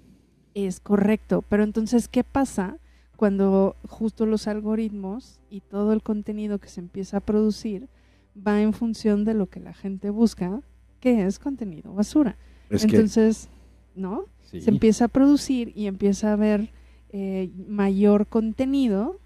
Es 0.56 0.80
correcto, 0.80 1.44
pero 1.50 1.64
entonces, 1.64 2.08
¿qué 2.08 2.24
pasa 2.24 2.78
cuando 3.18 3.76
justo 3.88 4.26
los 4.26 4.48
algoritmos 4.48 5.42
y 5.50 5.60
todo 5.60 5.92
el 5.92 6.02
contenido 6.02 6.60
que 6.60 6.70
se 6.70 6.80
empieza 6.80 7.18
a 7.18 7.20
producir 7.20 7.90
va 8.36 8.62
en 8.62 8.72
función 8.72 9.26
de 9.26 9.34
lo 9.34 9.48
que 9.48 9.60
la 9.60 9.74
gente 9.74 10.10
busca, 10.10 10.62
que 11.02 11.26
es 11.26 11.40
contenido 11.40 11.94
basura? 11.94 12.38
entonces, 12.70 13.50
¿no? 13.96 14.26
Se 14.44 14.70
empieza 14.70 15.06
a 15.06 15.08
producir 15.10 15.74
y 15.76 15.88
empieza 15.88 16.30
a 16.30 16.34
haber 16.34 16.72
eh, 17.10 17.52
mayor 17.68 18.28
contenido 18.28 19.20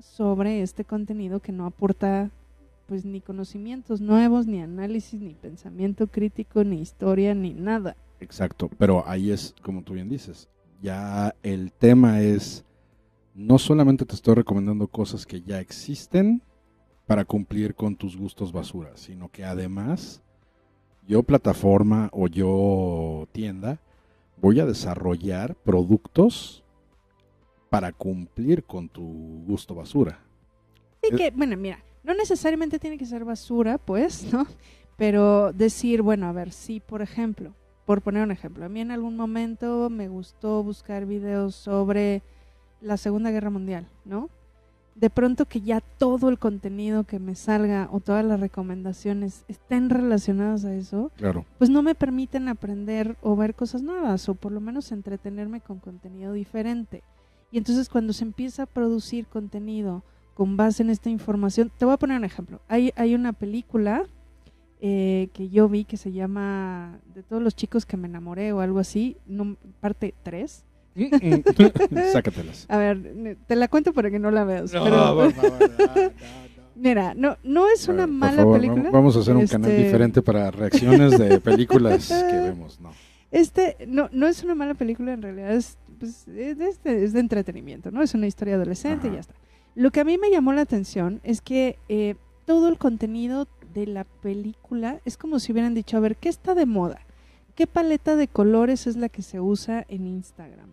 sobre 0.00 0.60
este 0.60 0.84
contenido 0.84 1.40
que 1.40 1.52
no 1.52 1.64
aporta 1.64 2.30
pues 2.86 3.06
ni 3.06 3.22
conocimientos 3.22 4.02
nuevos, 4.02 4.46
ni 4.46 4.60
análisis, 4.60 5.18
ni 5.18 5.32
pensamiento 5.32 6.06
crítico, 6.08 6.62
ni 6.62 6.82
historia, 6.82 7.34
ni 7.34 7.54
nada. 7.54 7.96
Exacto, 8.20 8.68
pero 8.76 9.08
ahí 9.08 9.30
es 9.30 9.54
como 9.62 9.82
tú 9.82 9.94
bien 9.94 10.10
dices, 10.10 10.48
ya 10.84 11.34
el 11.42 11.72
tema 11.72 12.20
es, 12.20 12.62
no 13.34 13.58
solamente 13.58 14.04
te 14.04 14.14
estoy 14.14 14.34
recomendando 14.34 14.86
cosas 14.86 15.24
que 15.24 15.40
ya 15.40 15.58
existen 15.58 16.42
para 17.06 17.24
cumplir 17.24 17.74
con 17.74 17.96
tus 17.96 18.18
gustos 18.18 18.52
basura, 18.52 18.90
sino 18.94 19.30
que 19.30 19.46
además 19.46 20.22
yo 21.06 21.22
plataforma 21.22 22.10
o 22.12 22.28
yo 22.28 23.26
tienda 23.32 23.80
voy 24.36 24.60
a 24.60 24.66
desarrollar 24.66 25.54
productos 25.54 26.62
para 27.70 27.90
cumplir 27.92 28.64
con 28.64 28.90
tu 28.90 29.42
gusto 29.46 29.74
basura. 29.74 30.20
Sí 31.02 31.16
que, 31.16 31.30
bueno, 31.30 31.56
mira, 31.56 31.82
no 32.02 32.12
necesariamente 32.12 32.78
tiene 32.78 32.98
que 32.98 33.06
ser 33.06 33.24
basura, 33.24 33.78
pues, 33.78 34.30
¿no? 34.30 34.46
Pero 34.98 35.54
decir, 35.54 36.02
bueno, 36.02 36.26
a 36.26 36.32
ver, 36.32 36.52
si 36.52 36.80
por 36.80 37.00
ejemplo, 37.00 37.54
por 37.86 38.02
poner 38.02 38.22
un 38.22 38.30
ejemplo, 38.30 38.64
a 38.64 38.68
mí 38.68 38.80
en 38.80 38.90
algún 38.90 39.16
momento 39.16 39.90
me 39.90 40.08
gustó 40.08 40.62
buscar 40.62 41.06
videos 41.06 41.54
sobre 41.54 42.22
la 42.80 42.96
Segunda 42.96 43.30
Guerra 43.30 43.50
Mundial, 43.50 43.86
¿no? 44.04 44.30
De 44.94 45.10
pronto 45.10 45.46
que 45.46 45.60
ya 45.60 45.80
todo 45.80 46.28
el 46.28 46.38
contenido 46.38 47.02
que 47.02 47.18
me 47.18 47.34
salga 47.34 47.88
o 47.90 47.98
todas 47.98 48.24
las 48.24 48.38
recomendaciones 48.38 49.44
estén 49.48 49.90
relacionadas 49.90 50.64
a 50.64 50.74
eso, 50.74 51.10
claro. 51.16 51.44
pues 51.58 51.68
no 51.68 51.82
me 51.82 51.96
permiten 51.96 52.48
aprender 52.48 53.16
o 53.20 53.34
ver 53.34 53.54
cosas 53.54 53.82
nuevas 53.82 54.28
o 54.28 54.34
por 54.36 54.52
lo 54.52 54.60
menos 54.60 54.92
entretenerme 54.92 55.60
con 55.60 55.80
contenido 55.80 56.32
diferente. 56.32 57.02
Y 57.50 57.58
entonces 57.58 57.88
cuando 57.88 58.12
se 58.12 58.24
empieza 58.24 58.64
a 58.64 58.66
producir 58.66 59.26
contenido 59.26 60.04
con 60.34 60.56
base 60.56 60.82
en 60.84 60.90
esta 60.90 61.10
información, 61.10 61.72
te 61.76 61.84
voy 61.84 61.94
a 61.94 61.98
poner 61.98 62.18
un 62.18 62.24
ejemplo. 62.24 62.60
Hay, 62.68 62.92
hay 62.96 63.16
una 63.16 63.32
película 63.32 64.04
eh, 64.80 65.28
que 65.32 65.48
yo 65.48 65.68
vi 65.68 65.84
que 65.84 65.96
se 65.96 66.12
llama 66.12 67.00
De 67.14 67.22
todos 67.22 67.42
los 67.42 67.54
chicos 67.56 67.86
que 67.86 67.96
me 67.96 68.08
enamoré 68.08 68.52
o 68.52 68.60
algo 68.60 68.78
así, 68.78 69.16
no, 69.26 69.56
parte 69.80 70.14
3. 70.22 70.64
Sácatelas. 72.12 72.66
A 72.68 72.78
ver, 72.78 73.36
te 73.46 73.56
la 73.56 73.68
cuento 73.68 73.92
para 73.92 74.10
que 74.10 74.18
no 74.18 74.30
la 74.30 74.44
veas. 74.44 74.72
Mira, 76.76 77.14
no, 77.14 77.36
no 77.44 77.68
es 77.68 77.88
una 77.88 78.06
mala 78.06 78.44
película. 78.50 78.90
Vamos 78.90 79.16
a 79.16 79.20
hacer 79.20 79.36
un 79.36 79.46
canal 79.46 79.70
este 79.70 79.84
diferente 79.84 80.22
para 80.22 80.50
reacciones 80.50 81.18
de 81.18 81.40
películas 81.40 82.08
que 82.08 82.36
vemos, 82.36 82.80
¿no? 82.80 82.92
Este 83.30 83.76
no, 83.88 84.08
no 84.12 84.28
es 84.28 84.44
una 84.44 84.54
mala 84.54 84.74
película, 84.74 85.12
en 85.12 85.22
realidad 85.22 85.52
es, 85.52 85.76
pues, 85.98 86.28
es, 86.28 86.82
de, 86.82 87.04
es 87.04 87.12
de 87.12 87.20
entretenimiento, 87.20 87.90
¿no? 87.90 88.02
Es 88.02 88.14
una 88.14 88.26
historia 88.26 88.54
adolescente 88.54 89.08
y 89.08 89.12
ya 89.12 89.20
está. 89.20 89.34
Lo 89.74 89.90
que 89.90 90.00
a 90.00 90.04
mí 90.04 90.18
me 90.18 90.30
llamó 90.30 90.52
la 90.52 90.60
atención 90.60 91.20
es 91.24 91.40
que 91.40 91.78
eh, 91.88 92.14
todo 92.44 92.68
el 92.68 92.78
contenido 92.78 93.46
de 93.74 93.86
la 93.86 94.04
película 94.04 95.00
es 95.04 95.16
como 95.16 95.38
si 95.38 95.52
hubieran 95.52 95.74
dicho, 95.74 95.96
a 95.96 96.00
ver, 96.00 96.16
¿qué 96.16 96.28
está 96.28 96.54
de 96.54 96.64
moda? 96.66 97.00
¿Qué 97.54 97.66
paleta 97.66 98.16
de 98.16 98.28
colores 98.28 98.86
es 98.86 98.96
la 98.96 99.08
que 99.08 99.22
se 99.22 99.40
usa 99.40 99.84
en 99.88 100.06
Instagram? 100.06 100.70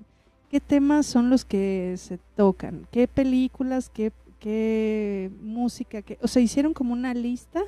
¿Qué 0.50 0.60
temas 0.60 1.06
son 1.06 1.30
los 1.30 1.46
que 1.46 1.96
se 1.98 2.20
tocan? 2.36 2.88
¿Qué 2.92 3.08
películas? 3.08 3.90
¿Qué, 3.90 4.12
qué 4.40 5.32
música? 5.42 6.02
Qué? 6.02 6.18
O 6.22 6.28
sea, 6.28 6.42
hicieron 6.42 6.74
como 6.74 6.94
una 6.94 7.14
lista, 7.14 7.62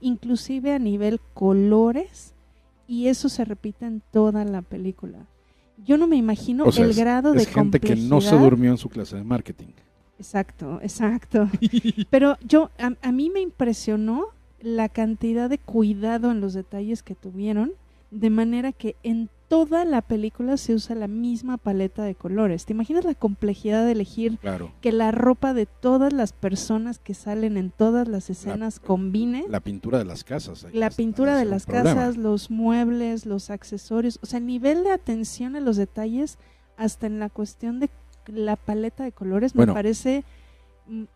inclusive 0.00 0.72
a 0.72 0.78
nivel 0.78 1.20
colores, 1.34 2.34
y 2.86 3.08
eso 3.08 3.28
se 3.28 3.44
repite 3.44 3.86
en 3.86 4.02
toda 4.12 4.44
la 4.44 4.62
película. 4.62 5.26
Yo 5.84 5.96
no 5.96 6.06
me 6.06 6.16
imagino 6.16 6.64
el 6.76 6.94
grado 6.94 7.32
de 7.32 7.44
gente 7.44 7.80
que 7.80 7.96
no 7.96 8.20
se 8.20 8.36
durmió 8.36 8.70
en 8.70 8.78
su 8.78 8.88
clase 8.88 9.16
de 9.16 9.24
marketing. 9.24 9.68
Exacto, 10.18 10.78
exacto. 10.82 11.48
Pero 12.10 12.38
yo, 12.46 12.70
a, 12.78 12.92
a 13.02 13.12
mí 13.12 13.28
me 13.28 13.40
impresionó 13.40 14.28
la 14.62 14.88
cantidad 14.88 15.50
de 15.50 15.58
cuidado 15.58 16.30
en 16.30 16.40
los 16.40 16.54
detalles 16.54 17.02
que 17.02 17.14
tuvieron, 17.14 17.72
de 18.10 18.30
manera 18.30 18.72
que 18.72 18.96
en 19.02 19.28
toda 19.48 19.84
la 19.84 20.00
película 20.02 20.56
se 20.56 20.74
usa 20.74 20.94
la 20.96 21.08
misma 21.08 21.58
paleta 21.58 22.04
de 22.04 22.14
colores. 22.14 22.64
¿Te 22.64 22.72
imaginas 22.72 23.04
la 23.04 23.14
complejidad 23.14 23.84
de 23.84 23.92
elegir 23.92 24.38
Claro. 24.38 24.72
que 24.80 24.92
la 24.92 25.10
ropa 25.10 25.52
de 25.52 25.66
todas 25.66 26.12
las 26.14 26.32
personas 26.32 26.98
que 26.98 27.12
salen 27.12 27.56
en 27.58 27.70
todas 27.70 28.08
las 28.08 28.30
escenas 28.30 28.80
combine? 28.80 29.44
La 29.48 29.60
pintura 29.60 29.98
de 29.98 30.04
las 30.06 30.24
casas. 30.24 30.66
La 30.72 30.86
está- 30.86 30.96
pintura 30.96 31.36
de 31.36 31.44
las 31.44 31.66
problema. 31.66 31.94
casas, 31.94 32.16
los 32.16 32.50
muebles, 32.50 33.26
los 33.26 33.50
accesorios, 33.50 34.18
o 34.22 34.26
sea, 34.26 34.40
nivel 34.40 34.84
de 34.84 34.92
atención 34.92 35.54
a 35.56 35.60
los 35.60 35.76
detalles, 35.76 36.38
hasta 36.78 37.06
en 37.06 37.18
la 37.18 37.28
cuestión 37.28 37.78
de 37.80 37.90
la 38.26 38.56
paleta 38.56 39.04
de 39.04 39.12
colores, 39.12 39.52
Bueno. 39.52 39.72
me 39.72 39.76
parece 39.78 40.24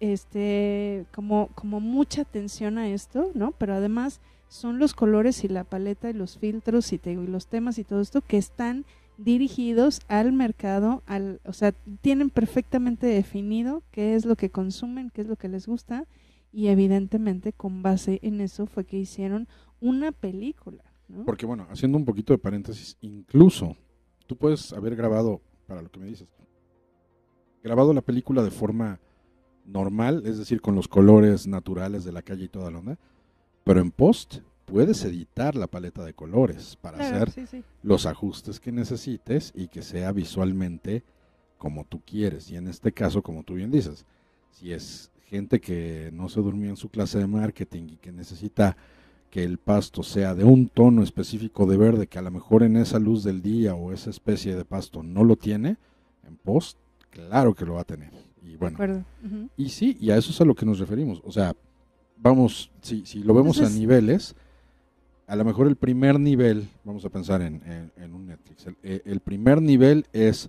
este 0.01 1.07
como, 1.15 1.49
como 1.55 1.81
mucha 1.81 2.23
atención 2.23 2.79
a 2.79 2.89
esto, 2.89 3.31
¿no? 3.35 3.53
Pero 3.53 3.75
además 3.75 4.21
son 4.49 4.79
los 4.79 4.95
colores 4.95 5.45
y 5.45 5.49
la 5.49 5.65
paleta 5.65 6.09
y 6.11 6.13
los 6.13 6.39
filtros 6.39 6.93
y, 6.93 6.99
te 6.99 7.13
y 7.13 7.27
los 7.27 7.49
temas 7.49 7.79
y 7.79 7.85
todo 7.85 8.01
esto 8.01 8.21
que 8.21 8.37
están 8.37 8.85
dirigidos 9.19 10.01
al 10.09 10.33
mercado, 10.33 11.03
al, 11.07 11.41
o 11.45 11.53
sea, 11.53 11.73
tienen 12.01 12.31
perfectamente 12.31 13.07
definido 13.07 13.83
qué 13.91 14.15
es 14.15 14.25
lo 14.25 14.37
que 14.37 14.51
consumen, 14.51 15.11
qué 15.11 15.23
es 15.23 15.27
lo 15.27 15.37
que 15.37 15.49
les 15.49 15.67
gusta 15.67 16.07
y 16.53 16.69
evidentemente 16.69 17.53
con 17.53 17.83
base 17.83 18.19
en 18.23 18.41
eso 18.41 18.67
fue 18.67 18.85
que 18.85 18.99
hicieron 18.99 19.49
una 19.81 20.13
película, 20.13 20.85
¿no? 21.09 21.25
Porque 21.25 21.47
bueno, 21.47 21.67
haciendo 21.71 21.99
un 21.99 22.05
poquito 22.05 22.33
de 22.33 22.39
paréntesis, 22.39 22.97
incluso 23.01 23.77
tú 24.27 24.37
puedes 24.37 24.73
haber 24.73 24.97
grabado, 24.97 25.41
para 25.67 25.83
lo 25.83 25.91
que 25.91 25.99
me 25.99 26.07
dices, 26.07 26.33
grabado 27.63 27.93
la 27.93 28.03
película 28.03 28.43
de 28.43 28.51
forma 28.51 29.01
normal, 29.67 30.23
es 30.27 30.39
decir, 30.39 30.61
con 30.61 30.75
los 30.75 30.89
colores 30.89 31.47
naturales 31.47 32.05
de 32.05 32.13
la 32.13 32.23
calle 32.23 32.45
y 32.45 32.49
toda 32.49 32.71
la 32.71 32.79
onda, 32.79 32.99
pero 33.65 33.81
en 33.81 33.91
post 33.91 34.39
puedes 34.65 35.05
editar 35.05 35.55
la 35.55 35.67
paleta 35.67 36.05
de 36.05 36.15
colores 36.15 36.77
para 36.81 36.99
Claro, 36.99 37.17
hacer 37.17 37.31
sí, 37.31 37.47
sí. 37.47 37.65
los 37.83 38.07
ajustes 38.07 38.61
que 38.61 38.73
necesites 38.73 39.53
y 39.55 39.69
que 39.69 39.83
sea 39.83 40.13
visualmente 40.13 41.03
como 41.59 41.85
tú 41.85 42.01
quieres. 42.05 42.51
Y 42.51 42.57
en 42.57 42.69
este 42.69 42.93
caso, 42.93 43.23
como 43.23 43.43
tú 43.43 43.55
bien 43.55 43.71
dices, 43.71 44.05
si 44.51 44.73
es 44.73 45.11
gente 45.29 45.61
que 45.61 46.11
no 46.13 46.29
se 46.29 46.41
durmió 46.41 46.71
en 46.71 46.77
su 46.77 46.89
clase 46.89 47.19
de 47.19 47.27
marketing 47.27 47.89
y 47.91 47.97
que 47.97 48.13
necesita 48.13 48.77
que 49.31 49.43
el 49.43 49.59
pasto 49.59 50.03
sea 50.03 50.35
de 50.35 50.45
un 50.45 50.69
tono 50.69 51.03
específico 51.03 51.67
de 51.67 51.77
verde 51.77 52.07
que 52.07 52.19
a 52.19 52.23
lo 52.23 52.31
mejor 52.31 52.63
en 52.63 52.77
esa 52.77 52.99
luz 52.99 53.25
del 53.25 53.43
día 53.43 53.75
o 53.75 53.93
esa 53.93 54.11
especie 54.11 54.55
de 54.55 54.65
pasto 54.65 55.03
no 55.03 55.25
lo 55.25 55.37
tiene, 55.37 55.77
en 56.27 56.37
post, 56.37 56.79
claro 57.11 57.55
que 57.55 57.65
lo 57.65 57.75
va 57.75 57.81
a 57.83 57.85
tener. 57.85 58.11
Y 58.47 58.53
De 58.53 58.57
bueno, 58.59 58.77
y 59.57 59.69
sí, 59.71 59.97
y 60.01 60.11
a 60.11 60.17
eso 60.17 60.31
es 60.31 60.41
a 60.41 60.45
lo 60.45 60.55
que 60.55 60.65
nos 60.65 60.79
referimos. 60.79 61.21
O 61.25 61.33
sea, 61.33 61.55
vamos, 62.17 62.71
si, 62.81 63.05
si 63.05 63.19
lo 63.23 63.35
vemos 63.35 63.57
Entonces- 63.59 63.77
a 63.77 63.81
niveles, 63.81 64.37
a 65.27 65.35
lo 65.37 65.45
mejor 65.45 65.67
el 65.67 65.77
primer 65.77 66.21
nivel, 66.21 66.69
vamos 66.85 67.05
a 67.05 67.09
pensar 67.11 67.43
en, 67.43 67.61
en- 67.67 67.93
en 68.03 68.15
un 68.15 68.27
Netflix, 68.27 68.67
el, 68.67 68.77
eh, 68.85 69.03
el 69.05 69.21
primer 69.21 69.61
nivel 69.61 70.07
es 70.13 70.49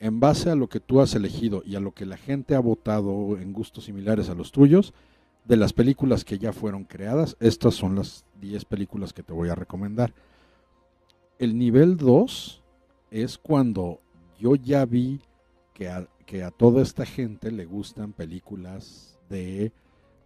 en 0.00 0.18
base 0.20 0.50
a 0.50 0.56
lo 0.56 0.68
que 0.68 0.80
tú 0.80 1.00
has 1.00 1.14
elegido 1.14 1.62
y 1.64 1.76
a 1.76 1.80
lo 1.80 1.92
que 1.92 2.04
la 2.04 2.16
gente 2.16 2.54
ha 2.54 2.60
votado 2.60 3.38
en 3.38 3.52
gustos 3.52 3.84
similares 3.84 4.28
a 4.28 4.34
los 4.34 4.50
tuyos, 4.52 4.92
de 5.46 5.56
las 5.56 5.72
películas 5.72 6.24
que 6.24 6.38
ya 6.38 6.52
fueron 6.52 6.82
creadas, 6.84 7.36
estas 7.38 7.74
son 7.76 7.94
las 7.94 8.24
10 8.40 8.64
películas 8.64 9.12
que 9.12 9.22
te 9.22 9.32
voy 9.32 9.48
a 9.48 9.54
recomendar. 9.54 10.12
El 11.38 11.56
nivel 11.56 11.96
2 11.96 12.62
es 13.12 13.38
cuando 13.38 14.00
yo 14.40 14.56
ya 14.56 14.84
vi 14.84 15.20
que 15.72 15.88
a, 15.88 16.08
que 16.26 16.42
a 16.42 16.50
toda 16.50 16.82
esta 16.82 17.06
gente 17.06 17.50
le 17.52 17.64
gustan 17.64 18.12
películas 18.12 19.18
de 19.30 19.72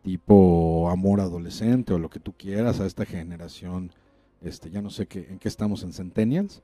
tipo 0.03 0.89
amor 0.91 1.21
adolescente 1.21 1.93
o 1.93 1.99
lo 1.99 2.09
que 2.11 2.21
tú 2.21 2.33
quieras 2.33 2.81
a 2.81 2.87
esta 2.87 3.05
generación 3.05 3.93
este 4.43 4.71
ya 4.71 4.81
no 4.81 4.89
sé 4.91 5.07
qué 5.07 5.27
en 5.31 5.39
qué 5.39 5.49
estamos 5.49 5.83
en 5.83 5.93
centennials 5.93 6.63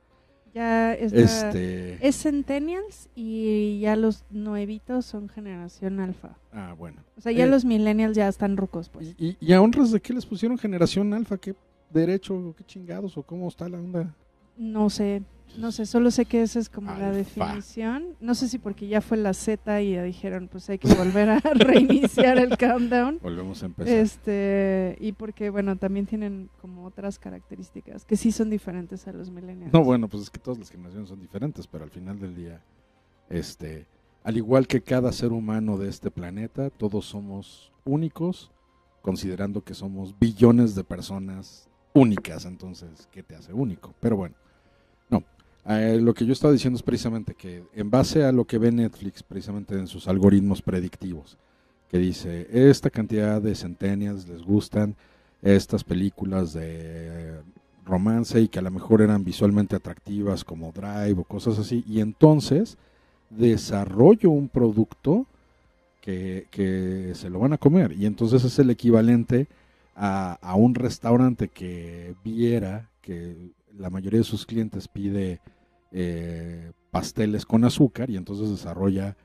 Ya 0.55 0.93
es, 0.95 1.13
este 1.13 1.99
es 2.07 2.15
Centennials 2.23 3.09
y 3.15 3.79
ya 3.79 3.95
los 3.95 4.23
nuevitos 4.31 5.05
son 5.05 5.29
generación 5.29 5.99
alfa. 5.99 6.35
ah 6.51 6.73
bueno 6.75 7.03
O 7.15 7.21
sea, 7.21 7.31
ya 7.31 7.45
Eh, 7.45 7.47
los 7.47 7.63
millennials 7.63 8.15
ya 8.17 8.27
están 8.27 8.57
rucos, 8.57 8.89
pues. 8.89 9.13
y, 9.19 9.27
y- 9.27 9.37
y 9.39 9.53
a 9.53 9.61
honras 9.61 9.91
de 9.91 9.99
qué 10.01 10.13
les 10.13 10.25
pusieron 10.25 10.57
generación 10.57 11.13
alfa 11.13 11.37
qué 11.37 11.53
derecho 11.91 12.55
qué 12.57 12.63
chingados 12.65 13.17
o 13.17 13.23
cómo 13.23 13.47
está 13.47 13.69
la 13.69 13.77
onda 13.77 14.15
No 14.57 14.89
sé, 14.89 15.21
no 15.57 15.71
sé, 15.71 15.85
solo 15.85 16.11
sé 16.11 16.25
que 16.25 16.41
esa 16.41 16.59
es 16.59 16.69
como 16.69 16.93
la 16.93 17.11
definición. 17.11 18.15
No 18.19 18.35
sé 18.35 18.47
si 18.47 18.59
porque 18.59 18.87
ya 18.87 19.01
fue 19.01 19.17
la 19.17 19.33
Z 19.33 19.81
y 19.81 19.93
ya 19.93 20.03
dijeron, 20.03 20.49
pues 20.51 20.69
hay 20.69 20.77
que 20.77 20.93
volver 20.93 21.29
a 21.29 21.39
reiniciar 21.55 22.37
el 22.37 22.57
countdown. 22.57 23.19
volvemos 23.21 23.63
a 23.63 23.67
empezar 23.67 23.93
Este, 23.93 24.97
y 24.99 25.13
porque, 25.13 25.49
bueno, 25.49 25.75
también 25.77 26.05
tienen 26.05 26.49
como 26.61 26.85
otras 26.85 27.17
características 27.19 28.05
que 28.05 28.17
sí 28.17 28.31
son 28.31 28.49
diferentes 28.49 29.07
a 29.07 29.13
los 29.13 29.29
millennials. 29.29 29.73
No, 29.73 29.83
bueno, 29.83 30.07
pues 30.07 30.23
es 30.23 30.29
que 30.29 30.39
todas 30.39 30.59
las 30.59 30.69
generaciones 30.69 31.09
son 31.09 31.19
diferentes, 31.19 31.65
pero 31.67 31.83
al 31.83 31.91
final 31.91 32.19
del 32.19 32.35
día, 32.35 32.61
este, 33.29 33.87
al 34.23 34.37
igual 34.37 34.67
que 34.67 34.81
cada 34.81 35.11
ser 35.11 35.31
humano 35.31 35.77
de 35.77 35.89
este 35.89 36.11
planeta, 36.11 36.69
todos 36.69 37.05
somos 37.05 37.71
únicos, 37.85 38.51
considerando 39.01 39.63
que 39.63 39.73
somos 39.73 40.17
billones 40.19 40.75
de 40.75 40.83
personas 40.83 41.69
únicas, 41.93 42.45
entonces, 42.45 43.07
¿qué 43.11 43.23
te 43.23 43.35
hace 43.35 43.53
único? 43.53 43.95
Pero 43.99 44.17
bueno, 44.17 44.35
no, 44.35 44.46
eh, 45.69 45.99
lo 46.01 46.13
que 46.13 46.25
yo 46.25 46.31
estaba 46.31 46.53
diciendo 46.53 46.77
es 46.77 46.83
precisamente 46.83 47.33
que 47.33 47.63
en 47.73 47.89
base 47.89 48.23
a 48.23 48.31
lo 48.31 48.45
que 48.45 48.57
ve 48.57 48.71
Netflix, 48.71 49.21
precisamente 49.21 49.75
en 49.75 49.87
sus 49.87 50.07
algoritmos 50.07 50.61
predictivos, 50.61 51.37
que 51.89 51.97
dice, 51.97 52.47
esta 52.51 52.89
cantidad 52.89 53.41
de 53.41 53.55
centenias 53.55 54.27
les 54.27 54.43
gustan 54.43 54.95
estas 55.41 55.83
películas 55.83 56.53
de 56.53 56.61
eh, 56.63 57.41
romance 57.85 58.39
y 58.39 58.47
que 58.47 58.59
a 58.59 58.61
lo 58.61 58.71
mejor 58.71 59.01
eran 59.01 59.23
visualmente 59.23 59.75
atractivas 59.75 60.43
como 60.43 60.71
Drive 60.71 61.19
o 61.19 61.23
cosas 61.23 61.59
así, 61.59 61.83
y 61.87 61.99
entonces 61.99 62.77
desarrollo 63.29 64.29
un 64.29 64.47
producto 64.47 65.25
que, 66.01 66.47
que 66.49 67.11
se 67.13 67.29
lo 67.29 67.39
van 67.39 67.53
a 67.53 67.57
comer, 67.57 67.91
y 67.91 68.05
entonces 68.05 68.43
es 68.45 68.57
el 68.59 68.69
equivalente 68.69 69.47
a, 69.95 70.37
a 70.41 70.55
un 70.55 70.75
restaurante 70.75 71.49
que 71.49 72.15
viera 72.23 72.89
que 73.01 73.35
la 73.77 73.89
mayoría 73.89 74.19
de 74.19 74.23
sus 74.23 74.45
clientes 74.45 74.87
pide 74.87 75.39
eh, 75.91 76.71
pasteles 76.91 77.45
con 77.45 77.63
azúcar 77.63 78.09
y 78.09 78.17
entonces 78.17 78.49
desarrolla 78.49 79.15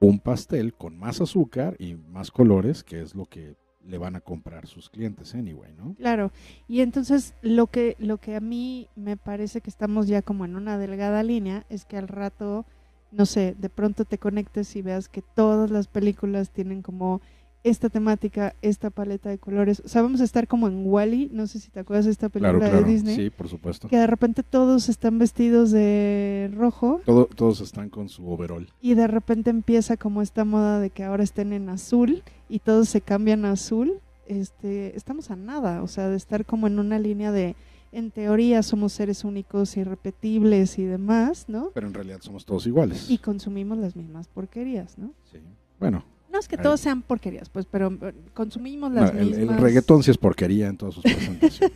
un 0.00 0.18
pastel 0.18 0.74
con 0.74 0.98
más 0.98 1.20
azúcar 1.20 1.76
y 1.78 1.94
más 1.94 2.30
colores, 2.30 2.82
que 2.82 3.00
es 3.00 3.14
lo 3.14 3.26
que 3.26 3.54
le 3.86 3.98
van 3.98 4.16
a 4.16 4.20
comprar 4.20 4.66
sus 4.66 4.90
clientes 4.90 5.34
anyway, 5.34 5.72
¿no? 5.74 5.94
Claro, 5.94 6.32
y 6.68 6.80
entonces 6.80 7.34
lo 7.42 7.66
que, 7.66 7.96
lo 7.98 8.18
que 8.18 8.36
a 8.36 8.40
mí 8.40 8.88
me 8.96 9.16
parece 9.16 9.60
que 9.60 9.70
estamos 9.70 10.06
ya 10.06 10.22
como 10.22 10.44
en 10.44 10.56
una 10.56 10.78
delgada 10.78 11.22
línea 11.22 11.66
es 11.68 11.84
que 11.84 11.96
al 11.96 12.08
rato, 12.08 12.64
no 13.10 13.26
sé, 13.26 13.54
de 13.58 13.68
pronto 13.68 14.04
te 14.04 14.18
conectes 14.18 14.74
y 14.76 14.82
veas 14.82 15.08
que 15.08 15.22
todas 15.22 15.70
las 15.70 15.88
películas 15.88 16.50
tienen 16.50 16.82
como 16.82 17.20
esta 17.64 17.88
temática, 17.90 18.56
esta 18.60 18.90
paleta 18.90 19.28
de 19.30 19.38
colores. 19.38 19.80
O 19.84 19.88
sea, 19.88 20.02
vamos 20.02 20.20
a 20.20 20.24
estar 20.24 20.48
como 20.48 20.66
en 20.68 20.82
Wally, 20.84 21.30
no 21.32 21.46
sé 21.46 21.60
si 21.60 21.70
te 21.70 21.80
acuerdas 21.80 22.06
de 22.06 22.10
esta 22.10 22.28
película 22.28 22.58
Claro, 22.58 22.70
claro, 22.72 22.84
de 22.86 22.92
Disney, 22.92 23.14
sí, 23.16 23.30
por 23.30 23.48
supuesto. 23.48 23.88
que 23.88 23.96
de 23.96 24.06
repente 24.08 24.42
todos 24.42 24.88
están 24.88 25.18
vestidos 25.18 25.70
de 25.70 26.50
rojo 26.56 27.00
Todo- 27.04 27.26
todos 27.26 27.60
están 27.60 27.88
con 27.88 28.08
su 28.08 28.28
overall. 28.28 28.68
y 28.80 28.94
de 28.94 29.06
repente 29.06 29.50
empieza 29.50 29.96
como 29.96 30.22
esta 30.22 30.44
moda 30.44 30.80
de 30.80 30.90
que 30.90 31.04
ahora 31.04 31.22
estén 31.22 31.52
en 31.52 31.68
azul 31.68 32.22
y 32.48 32.58
todos 32.58 32.88
se 32.88 33.00
cambian 33.00 33.44
a 33.44 33.52
azul, 33.52 34.00
este, 34.26 34.96
estamos 34.96 35.30
a 35.30 35.36
nada, 35.36 35.82
o 35.82 35.86
sea, 35.88 36.08
de 36.08 36.16
estar 36.16 36.44
como 36.44 36.66
en 36.66 36.78
una 36.80 36.98
línea 36.98 37.30
de, 37.32 37.54
en 37.92 38.10
teoría 38.10 38.62
somos 38.62 38.92
seres 38.92 39.22
únicos, 39.24 39.76
irrepetibles 39.76 40.78
y 40.78 40.84
demás, 40.84 41.44
¿no? 41.48 41.70
Pero 41.74 41.86
en 41.86 41.94
realidad 41.94 42.18
somos 42.22 42.44
todos 42.44 42.66
iguales. 42.66 43.10
Y 43.10 43.18
consumimos 43.18 43.78
las 43.78 43.94
mismas 43.96 44.28
porquerías, 44.28 44.96
¿no? 44.98 45.12
Sí. 45.30 45.38
Bueno, 45.78 46.04
No 46.32 46.38
es 46.38 46.48
que 46.48 46.56
todos 46.56 46.80
sean 46.80 47.02
porquerías, 47.02 47.50
pues, 47.50 47.66
pero 47.70 47.92
eh, 48.00 48.14
consumimos 48.32 48.90
no, 48.90 49.02
las 49.02 49.10
el, 49.12 49.18
el 49.34 49.38
mismas. 49.40 49.60
reggaetón 49.60 50.02
sí 50.02 50.10
es 50.10 50.16
porquería 50.16 50.68
en 50.68 50.78
todas 50.78 50.94
sus 50.94 51.02
presentaciones. 51.02 51.72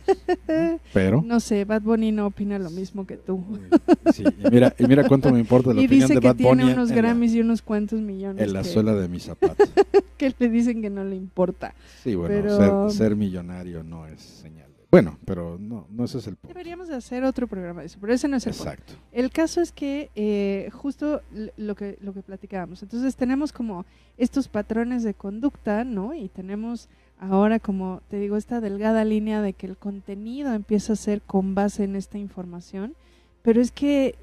¿no? 0.47 0.79
Pero, 0.93 1.21
No 1.21 1.39
sé, 1.39 1.63
Bad 1.65 1.83
Bunny 1.83 2.11
no 2.11 2.25
opina 2.25 2.57
lo 2.57 2.71
mismo 2.71 3.05
que 3.05 3.17
tú. 3.17 3.43
sí, 4.13 4.23
y 4.25 4.49
mira, 4.49 4.73
y 4.79 4.85
mira 4.87 5.07
cuánto 5.07 5.31
me 5.31 5.39
importa 5.39 5.73
la 5.73 5.81
Y 5.81 5.85
opinión 5.85 6.07
dice 6.07 6.15
de 6.15 6.21
que 6.21 6.27
Bad 6.29 6.35
tiene 6.37 6.49
Bunny 6.63 6.73
unos 6.73 6.89
en 6.89 6.95
la- 6.95 7.01
Grammys 7.01 7.33
y 7.35 7.41
unos 7.41 7.61
cuantos 7.61 7.99
millones 8.01 8.43
en 8.43 8.53
la 8.53 8.63
que, 8.63 8.69
suela 8.69 8.95
de 8.95 9.07
mis 9.07 9.23
zapatos. 9.23 9.69
que 10.17 10.33
le 10.39 10.49
dicen 10.49 10.81
que 10.81 10.89
no 10.89 11.03
le 11.03 11.15
importa. 11.15 11.75
Sí, 12.03 12.15
bueno, 12.15 12.33
Pero- 12.35 12.89
ser, 12.89 12.97
ser 12.97 13.15
millonario 13.15 13.83
no 13.83 14.07
es 14.07 14.19
señal. 14.21 14.65
Bueno, 14.89 15.17
pero 15.25 15.57
no, 15.59 15.85
no 15.89 16.05
ese 16.05 16.19
es 16.19 16.27
el 16.27 16.37
punto. 16.37 16.53
Deberíamos 16.53 16.87
de 16.87 16.95
hacer 16.95 17.23
otro 17.25 17.47
programa 17.47 17.81
de 17.81 17.87
eso, 17.87 17.97
pero 17.99 18.13
ese 18.13 18.27
no 18.27 18.37
es 18.37 18.47
el 18.47 18.53
punto. 18.53 18.71
Exacto. 18.71 18.93
El 19.11 19.31
caso 19.31 19.61
es 19.61 19.71
que 19.71 20.09
eh, 20.15 20.69
justo 20.71 21.21
lo 21.57 21.75
que 21.75 21.97
lo 22.01 22.13
que 22.13 22.21
platicábamos. 22.21 22.83
Entonces 22.83 23.15
tenemos 23.15 23.51
como 23.51 23.85
estos 24.17 24.47
patrones 24.47 25.03
de 25.03 25.13
conducta, 25.13 25.83
¿no? 25.83 26.13
Y 26.13 26.29
tenemos 26.29 26.89
ahora 27.19 27.59
como 27.59 28.01
te 28.09 28.17
digo 28.17 28.37
esta 28.37 28.61
delgada 28.61 29.03
línea 29.03 29.41
de 29.41 29.53
que 29.53 29.67
el 29.67 29.75
contenido 29.75 30.53
empieza 30.53 30.93
a 30.93 30.97
ser 30.97 31.21
con 31.21 31.53
base 31.53 31.83
en 31.83 31.95
esta 31.95 32.17
información, 32.17 32.95
pero 33.41 33.59
es 33.59 33.71
que 33.71 34.15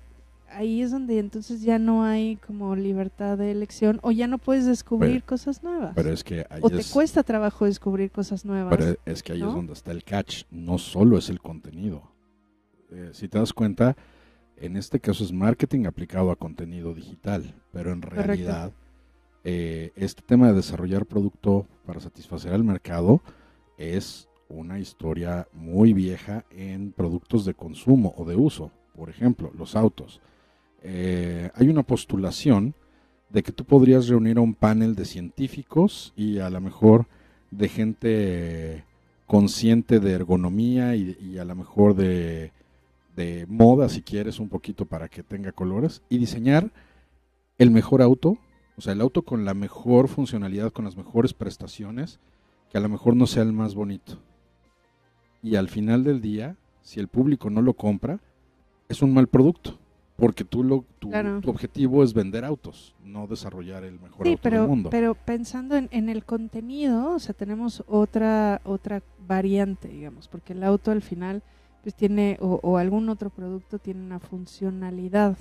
ahí 0.54 0.82
es 0.82 0.90
donde 0.90 1.18
entonces 1.18 1.62
ya 1.62 1.78
no 1.78 2.04
hay 2.04 2.36
como 2.36 2.74
libertad 2.76 3.36
de 3.38 3.50
elección 3.50 3.98
o 4.02 4.10
ya 4.12 4.26
no 4.26 4.38
puedes 4.38 4.66
descubrir 4.66 5.14
Pero- 5.16 5.26
cosas 5.26 5.62
nuevas. 5.62 5.92
Pero 5.94 6.10
es 6.12 6.24
que 6.24 6.46
ahí 6.50 6.60
o 6.62 6.70
te 6.70 6.78
es, 6.80 6.90
cuesta 6.92 7.22
trabajo 7.22 7.64
descubrir 7.64 8.10
cosas 8.10 8.44
nuevas. 8.44 8.74
pero 8.76 8.96
es 9.04 9.22
que 9.22 9.32
ahí 9.32 9.40
¿no? 9.40 9.48
es 9.48 9.54
donde 9.54 9.72
está 9.72 9.92
el 9.92 10.04
catch. 10.04 10.44
No 10.50 10.78
solo 10.78 11.18
es 11.18 11.28
el 11.28 11.40
contenido. 11.40 12.02
Eh, 12.90 13.10
si 13.12 13.28
te 13.28 13.38
das 13.38 13.52
cuenta, 13.52 13.96
En 14.56 14.76
este 14.76 15.00
caso 15.00 15.24
es 15.24 15.32
marketing 15.32 15.84
aplicado 15.86 16.30
a 16.30 16.36
contenido 16.36 16.94
digital, 16.94 17.54
pero 17.72 17.90
en 17.92 18.02
realidad 18.02 18.70
eh, 19.42 19.90
este 19.96 20.22
tema 20.22 20.46
de 20.46 20.54
desarrollar 20.54 21.06
producto 21.06 21.66
para 21.84 21.98
satisfacer 21.98 22.52
al 22.52 22.62
mercado 22.62 23.20
es 23.78 24.28
una 24.48 24.78
historia 24.78 25.48
muy 25.52 25.92
vieja 25.92 26.44
en 26.50 26.92
productos 26.92 27.44
de 27.44 27.54
consumo 27.54 28.14
o 28.16 28.24
de 28.24 28.36
uso. 28.36 28.70
Por 28.94 29.10
ejemplo, 29.10 29.50
los 29.58 29.74
autos. 29.74 30.20
Eh, 30.86 31.50
hay 31.54 31.68
una 31.68 31.82
postulación 31.82 32.74
de 33.30 33.42
que 33.42 33.52
tú 33.52 33.64
podrías 33.64 34.06
reunir 34.06 34.36
a 34.36 34.42
un 34.42 34.54
panel 34.54 34.94
de 34.94 35.06
científicos 35.06 36.12
y 36.14 36.38
a 36.38 36.50
lo 36.50 36.60
mejor 36.60 37.06
de 37.50 37.68
gente 37.68 38.84
consciente 39.26 39.98
de 39.98 40.12
ergonomía 40.12 40.94
y, 40.94 41.38
a 41.38 41.44
lo 41.46 41.54
mejor 41.54 41.96
de, 41.96 42.52
de, 43.16 43.46
moda, 43.48 43.88
si 43.88 44.02
quieres, 44.02 44.38
un 44.38 44.50
poquito 44.50 44.84
para 44.84 45.08
que 45.08 45.22
tenga 45.22 45.52
colores, 45.52 46.02
y 46.10 46.18
diseñar 46.18 46.70
el 47.56 47.70
mejor 47.70 48.02
auto, 48.02 48.36
o 48.76 48.82
sea, 48.82 48.92
el 48.92 49.00
auto 49.00 49.22
con 49.22 49.46
la 49.46 49.54
mejor 49.54 50.08
funcionalidad, 50.08 50.70
con 50.70 50.84
las 50.84 50.98
mejores 50.98 51.32
prestaciones, 51.32 52.20
que 52.70 52.76
a 52.76 52.82
lo 52.82 52.90
mejor 52.90 53.16
no 53.16 53.26
sea 53.26 53.42
el 53.42 53.52
más 53.54 53.74
bonito. 53.74 54.18
Y 55.42 55.56
al 55.56 55.68
final 55.68 56.04
del 56.04 56.20
día, 56.20 56.56
si 56.82 57.00
el 57.00 57.08
público 57.08 57.48
no 57.48 57.62
lo 57.62 57.74
compra, 57.74 58.20
es 58.88 59.00
un 59.00 59.14
mal 59.14 59.28
producto. 59.28 59.78
Porque 60.16 60.44
tú 60.44 60.62
lo, 60.62 60.84
tu, 61.00 61.10
objetivo 61.50 62.04
es 62.04 62.14
vender 62.14 62.44
autos, 62.44 62.94
no 63.04 63.26
desarrollar 63.26 63.82
el 63.82 63.98
mejor 63.98 64.28
auto 64.28 64.40
pero, 64.42 64.60
del 64.60 64.68
mundo. 64.68 64.90
Pero 64.90 65.14
pensando 65.14 65.76
en, 65.76 65.88
en, 65.90 66.08
el 66.08 66.24
contenido, 66.24 67.14
o 67.14 67.18
sea, 67.18 67.34
tenemos 67.34 67.82
otra 67.88 68.60
otra 68.64 69.02
variante, 69.26 69.88
digamos, 69.88 70.28
porque 70.28 70.52
el 70.52 70.62
auto 70.62 70.92
al 70.92 71.02
final 71.02 71.42
pues 71.84 71.94
tiene 71.94 72.38
o, 72.40 72.78
algún 72.78 73.10
otro 73.10 73.28
producto 73.28 73.78
tiene 73.78 74.00
una 74.00 74.18
funcionalidad. 74.18 75.36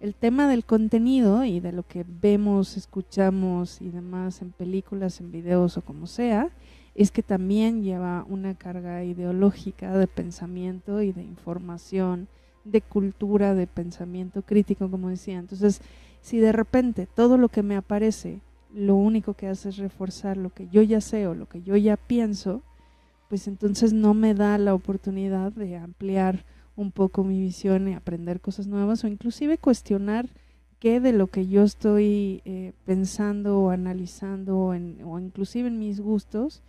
El 0.00 0.14
tema 0.14 0.48
del 0.48 0.64
contenido 0.64 1.44
y 1.44 1.60
de 1.60 1.72
lo 1.72 1.82
que 1.82 2.06
vemos, 2.08 2.78
escuchamos 2.78 3.82
y 3.82 3.90
demás 3.90 4.40
en 4.40 4.52
películas, 4.52 5.20
en 5.20 5.30
videos 5.30 5.76
o 5.76 5.82
como 5.82 6.06
sea, 6.06 6.48
es 6.94 7.10
que 7.10 7.22
también 7.22 7.82
lleva 7.82 8.24
una 8.26 8.54
carga 8.54 9.04
ideológica 9.04 9.98
de 9.98 10.06
pensamiento 10.06 11.02
y 11.02 11.12
de 11.12 11.24
información 11.24 12.26
de 12.64 12.80
cultura, 12.80 13.54
de 13.54 13.66
pensamiento 13.66 14.42
crítico, 14.42 14.90
como 14.90 15.08
decía. 15.08 15.38
Entonces, 15.38 15.80
si 16.20 16.38
de 16.38 16.52
repente 16.52 17.06
todo 17.06 17.38
lo 17.38 17.48
que 17.48 17.62
me 17.62 17.76
aparece, 17.76 18.40
lo 18.74 18.94
único 18.94 19.34
que 19.34 19.48
hace 19.48 19.70
es 19.70 19.78
reforzar 19.78 20.36
lo 20.36 20.50
que 20.50 20.68
yo 20.68 20.82
ya 20.82 21.00
sé 21.00 21.26
o 21.26 21.34
lo 21.34 21.46
que 21.46 21.62
yo 21.62 21.76
ya 21.76 21.96
pienso, 21.96 22.62
pues 23.28 23.48
entonces 23.48 23.92
no 23.92 24.14
me 24.14 24.34
da 24.34 24.58
la 24.58 24.74
oportunidad 24.74 25.52
de 25.52 25.76
ampliar 25.76 26.44
un 26.76 26.92
poco 26.92 27.24
mi 27.24 27.40
visión 27.40 27.88
y 27.88 27.94
aprender 27.94 28.40
cosas 28.40 28.66
nuevas 28.66 29.04
o 29.04 29.08
inclusive 29.08 29.58
cuestionar 29.58 30.28
qué 30.78 31.00
de 31.00 31.12
lo 31.12 31.26
que 31.26 31.46
yo 31.46 31.62
estoy 31.62 32.42
eh, 32.44 32.72
pensando 32.86 33.60
o 33.60 33.70
analizando 33.70 34.58
o, 34.58 34.68
o 34.70 35.18
inclusive 35.18 35.68
en 35.68 35.78
mis 35.78 36.00
gustos 36.00 36.62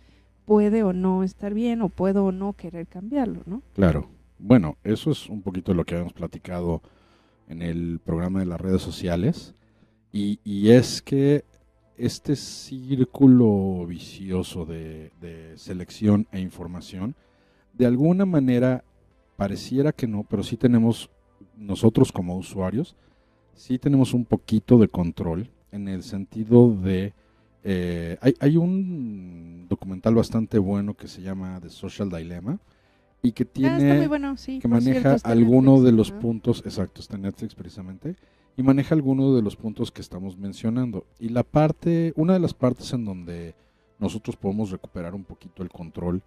puede 0.44 0.82
o 0.82 0.92
no 0.92 1.22
estar 1.22 1.54
bien 1.54 1.82
o 1.82 1.88
puedo 1.88 2.26
o 2.26 2.32
no 2.32 2.52
querer 2.52 2.86
cambiarlo, 2.86 3.42
¿no? 3.46 3.62
Claro. 3.74 4.08
Bueno, 4.44 4.76
eso 4.82 5.12
es 5.12 5.28
un 5.28 5.40
poquito 5.40 5.72
lo 5.72 5.84
que 5.84 5.94
habíamos 5.94 6.14
platicado 6.14 6.82
en 7.46 7.62
el 7.62 8.00
programa 8.04 8.40
de 8.40 8.46
las 8.46 8.60
redes 8.60 8.82
sociales. 8.82 9.54
Y, 10.12 10.68
es 10.68 11.00
que 11.00 11.44
este 11.96 12.34
círculo 12.34 13.86
vicioso 13.86 14.66
de, 14.66 15.12
selección 15.54 16.26
e 16.32 16.40
información, 16.40 17.14
de 17.72 17.86
alguna 17.86 18.26
manera 18.26 18.82
pareciera 19.36 19.92
que 19.92 20.08
no, 20.08 20.26
pero 20.28 20.42
sí 20.42 20.56
tenemos, 20.56 21.08
nosotros 21.56 22.10
como 22.10 22.36
usuarios, 22.36 22.96
sí 23.54 23.78
tenemos 23.78 24.12
un 24.12 24.24
poquito 24.24 24.76
de 24.76 24.88
control 24.88 25.50
en 25.70 25.86
el 25.86 26.02
sentido 26.02 26.74
de... 26.74 27.14
Eh, 27.62 28.18
hay, 28.20 28.34
hay 28.40 28.56
un 28.56 29.66
documental 29.68 30.16
bastante 30.16 30.58
bueno 30.58 30.94
que 30.94 31.06
se 31.06 31.22
llama 31.22 31.60
The 31.60 31.70
Social 31.70 32.10
Dilemma, 32.10 32.58
y 33.22 33.32
que 33.32 33.44
ah, 33.44 33.50
tiene 33.52 34.08
que 34.60 34.68
maneja 34.68 35.16
algunos 35.22 35.84
de 35.84 35.92
los 35.92 36.10
puntos, 36.10 36.62
exacto, 36.66 37.00
está 37.00 37.16
en 37.16 37.22
Netflix 37.22 37.54
precisamente, 37.54 38.16
y 38.56 38.62
maneja 38.62 38.94
algunos 38.94 39.34
de 39.34 39.42
los 39.42 39.56
puntos 39.56 39.92
que 39.92 40.02
estamos 40.02 40.36
mencionando. 40.36 41.06
Y 41.18 41.28
la 41.28 41.44
parte, 41.44 42.12
una 42.16 42.34
de 42.34 42.40
las 42.40 42.52
partes 42.52 42.92
en 42.92 43.04
donde 43.04 43.54
nosotros 43.98 44.36
podemos 44.36 44.70
recuperar 44.70 45.14
un 45.14 45.24
poquito 45.24 45.62
el 45.62 45.70
control 45.70 46.22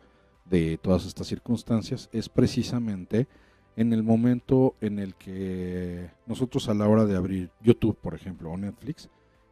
de 0.45 0.79
todas 0.81 1.05
estas 1.05 1.27
circunstancias 1.27 2.09
es 2.13 2.29
precisamente 2.29 3.27
en 3.75 3.91
el 3.91 4.03
momento 4.03 4.75
en 4.79 4.99
el 4.99 5.15
que 5.15 6.09
nosotros 6.25 6.69
a 6.69 6.73
la 6.73 6.87
hora 6.87 7.05
de 7.05 7.17
abrir 7.17 7.49
YouTube, 7.61 7.97
por 7.97 8.15
ejemplo, 8.15 8.51
o 8.51 8.57
Netflix, 8.57 9.09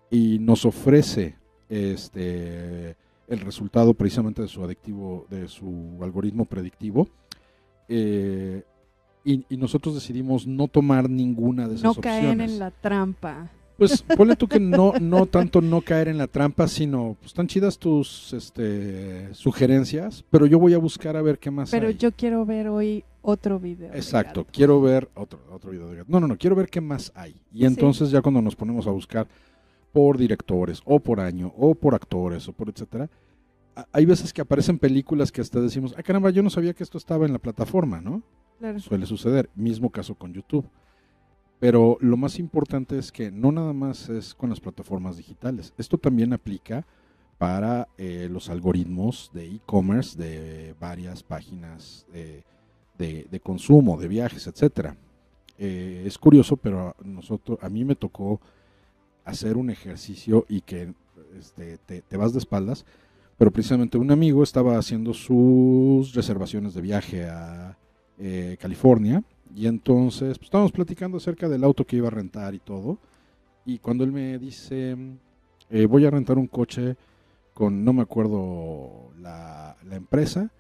y 0.10 0.39
nos 0.39 0.65
ofrece 0.65 1.36
este 1.67 2.95
el 3.27 3.39
resultado 3.39 3.93
precisamente 3.93 4.41
de 4.41 4.47
su 4.47 4.63
adictivo, 4.63 5.25
de 5.29 5.47
su 5.47 5.97
algoritmo 6.01 6.45
predictivo, 6.45 7.08
eh, 7.88 8.63
y, 9.26 9.58
nosotros 9.58 9.96
decidimos 9.96 10.46
no 10.46 10.67
tomar 10.67 11.10
ninguna 11.10 11.67
de 11.67 11.76
esas 11.76 11.98
opciones. 11.98 12.22
No 12.22 12.28
caer 12.38 12.41
en 12.41 12.60
la 12.60 12.72
trampa. 12.72 13.52
Pues 13.78 14.02
ponle 14.02 14.36
tú 14.36 14.48
que 14.48 14.60
no, 14.60 14.93
no 15.00 15.26
tanto 15.26 15.62
no 15.62 15.82
caer 15.82 16.10
en 16.10 16.17
la 16.17 16.28
trampa, 16.28 16.67
sino 16.67 17.15
pues 17.19 17.32
están 17.32 17.48
chidas 17.48 17.78
tus 17.78 18.34
este, 18.34 19.34
sugerencias, 19.34 20.24
pero 20.30 20.46
yo 20.46 20.60
voy 20.60 20.74
a 20.74 20.78
buscar 20.78 21.15
a 21.15 21.22
ver 21.22 21.39
qué 21.39 21.52
más 21.52 21.72
Pero 21.72 21.89
yo 21.89 22.12
quiero 22.12 22.46
ver 22.46 22.67
hoy 22.67 23.04
otro 23.22 23.60
video. 23.60 23.93
Exacto, 23.93 24.46
quiero 24.52 24.82
ver 24.82 25.10
otro, 25.15 25.39
otro 25.52 25.72
video 25.72 25.88
de 25.88 26.04
No, 26.08 26.19
no, 26.19 26.28
no, 26.28 26.38
quiero 26.38 26.56
ver 26.56 26.69
qué 26.69 26.82
más 26.82 27.12
hay. 27.15 27.36
Y 27.52 27.65
entonces 27.65 28.12
ya 28.12 28.22
cuando 28.22 28.41
nos 28.41 28.56
ponemos 28.56 28.86
a 28.88 28.91
buscar 28.91 29.28
por 29.93 30.17
directores, 30.17 30.82
o 30.86 31.00
por 31.00 31.19
año, 31.19 31.54
o 31.56 31.76
por 31.76 31.96
actores, 31.96 32.48
o 32.48 32.54
por 32.54 32.69
etcétera, 32.69 33.10
hay 33.91 34.05
veces 34.05 34.33
que 34.33 34.41
aparecen 34.41 34.77
películas 34.79 35.31
que 35.31 35.41
hasta 35.41 35.59
decimos, 35.59 35.93
ah, 35.97 36.03
caramba, 36.03 36.29
yo 36.29 36.43
no 36.43 36.49
sabía 36.49 36.73
que 36.73 36.83
esto 36.83 36.97
estaba 36.97 37.25
en 37.25 37.33
la 37.33 37.39
plataforma, 37.39 38.01
¿no? 38.01 38.21
Suele 38.79 39.05
suceder. 39.05 39.49
Mismo 39.55 39.89
caso 39.89 40.15
con 40.15 40.33
YouTube. 40.33 40.65
Pero 41.59 41.97
lo 42.01 42.17
más 42.17 42.39
importante 42.39 42.97
es 42.97 43.12
que 43.12 43.31
no 43.31 43.51
nada 43.51 43.73
más 43.73 44.09
es 44.09 44.33
con 44.33 44.49
las 44.49 44.59
plataformas 44.59 45.17
digitales. 45.17 45.73
Esto 45.77 45.97
también 45.97 46.33
aplica 46.33 46.86
para 47.38 47.88
eh, 47.97 48.27
los 48.31 48.49
algoritmos 48.49 49.31
de 49.33 49.47
e-commerce 49.47 50.17
de 50.17 50.75
varias 50.79 51.23
páginas 51.23 52.05
de, 52.97 53.39
consumo, 53.41 53.97
de 53.97 54.07
viajes, 54.07 54.47
etcétera. 54.47 54.95
Eh, 55.57 56.03
es 56.05 56.17
curioso, 56.17 56.57
pero 56.57 56.89
a 56.89 56.95
nosotros, 57.03 57.57
a 57.62 57.69
mí 57.69 57.83
me 57.83 57.95
tocó 57.95 58.39
hacer 59.25 59.57
un 59.57 59.69
ejercicio 59.69 60.45
y 60.47 60.62
que 60.62 60.93
este, 61.38 61.77
te, 61.79 62.01
te 62.01 62.17
vas 62.17 62.33
de 62.33 62.39
espaldas 62.39 62.86
pero 63.38 63.52
precisamente 63.52 63.98
un 63.98 64.12
amigo 64.12 64.43
estaba 64.43 64.78
haciendo 64.78 65.13
sus 65.13 66.13
reservaciones 66.13 66.74
de 66.74 66.82
viaje 66.82 67.26
a 67.26 67.78
eh, 68.17 68.58
California 68.60 69.24
y 69.56 69.67
entonces 69.67 70.38
pues, 70.38 70.48
estábamos 70.48 70.72
platicando 70.72 71.17
acerca 71.17 71.50
del 71.50 71.63
auto 71.63 71.86
que 71.86 71.98
iba 71.98 72.08
a 72.08 72.12
rentar 72.12 72.54
y 72.54 72.60
todo. 72.60 72.98
Y 73.65 73.80
cuando 73.80 74.04
él 74.04 74.12
me 74.12 74.38
dice, 74.38 74.96
eh, 75.69 75.86
voy 75.86 76.06
a 76.06 76.10
rentar 76.10 76.38
un 76.38 76.48
coche 76.48 76.96
con, 77.54 77.84
no 77.84 77.93
me 77.93 78.02
acuerdo 78.02 79.12
la, 79.19 79.76
empresa, 79.91 80.52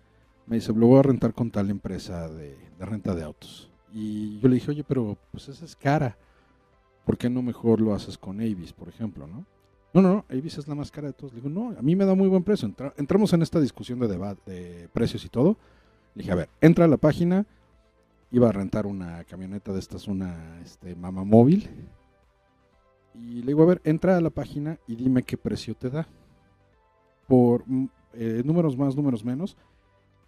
me 0.45 0.57
dice, 0.57 0.73
lo 0.73 0.87
voy 0.87 0.99
a 0.99 1.03
rentar 1.03 1.33
con 1.33 1.49
tal 1.49 1.69
empresa 1.69 2.29
de, 2.29 2.55
de, 2.77 2.85
renta 2.85 3.15
de 3.15 3.23
autos. 3.23 3.69
Y 3.91 4.39
yo 4.39 4.47
le 4.47 4.55
dije, 4.55 4.71
oye, 4.71 4.83
pero 4.83 5.17
pues 5.31 5.49
esa 5.49 5.65
es 5.65 5.75
cara. 5.75 6.17
¿Por 7.05 7.17
qué 7.17 7.29
no 7.29 7.41
mejor 7.41 7.81
lo 7.81 7.93
haces 7.93 8.17
con 8.17 8.39
Avis, 8.39 8.73
por 8.73 8.87
ejemplo, 8.87 9.27
no? 9.27 9.45
No, 9.93 10.01
no, 10.01 10.13
no, 10.13 10.25
Avis 10.27 10.57
es 10.57 10.67
la 10.67 10.73
más 10.73 10.89
cara 10.89 11.07
de 11.07 11.13
todos. 11.13 11.33
Le 11.33 11.39
digo, 11.39 11.49
no, 11.49 11.77
a 11.77 11.81
mí 11.83 11.95
me 11.95 12.05
da 12.05 12.15
muy 12.15 12.27
buen 12.27 12.43
precio. 12.43 12.73
entramos 12.97 13.31
en 13.33 13.43
esta 13.43 13.61
discusión 13.61 13.99
de 13.99 14.07
debate, 14.07 14.51
de 14.51 14.89
precios 14.89 15.23
y 15.23 15.29
todo. 15.29 15.55
Le 16.15 16.21
dije, 16.21 16.31
a 16.31 16.35
ver, 16.35 16.49
entra 16.61 16.85
a 16.85 16.87
la 16.87 16.97
página. 16.97 17.45
Iba 18.31 18.49
a 18.49 18.51
rentar 18.51 18.87
una 18.87 19.23
camioneta 19.25 19.71
de 19.71 19.79
estas, 19.79 20.07
una 20.07 20.59
este, 20.61 20.95
mama 20.95 21.23
móvil. 21.23 21.69
Y 23.13 23.41
le 23.41 23.47
digo, 23.47 23.61
a 23.61 23.67
ver, 23.67 23.81
entra 23.83 24.17
a 24.17 24.21
la 24.21 24.31
página 24.31 24.79
y 24.87 24.95
dime 24.95 25.21
qué 25.21 25.37
precio 25.37 25.75
te 25.75 25.91
da. 25.91 26.07
Por 27.27 27.63
mm, 27.67 27.89
eh, 28.13 28.41
números 28.43 28.75
más, 28.75 28.95
números 28.95 29.23
menos. 29.23 29.55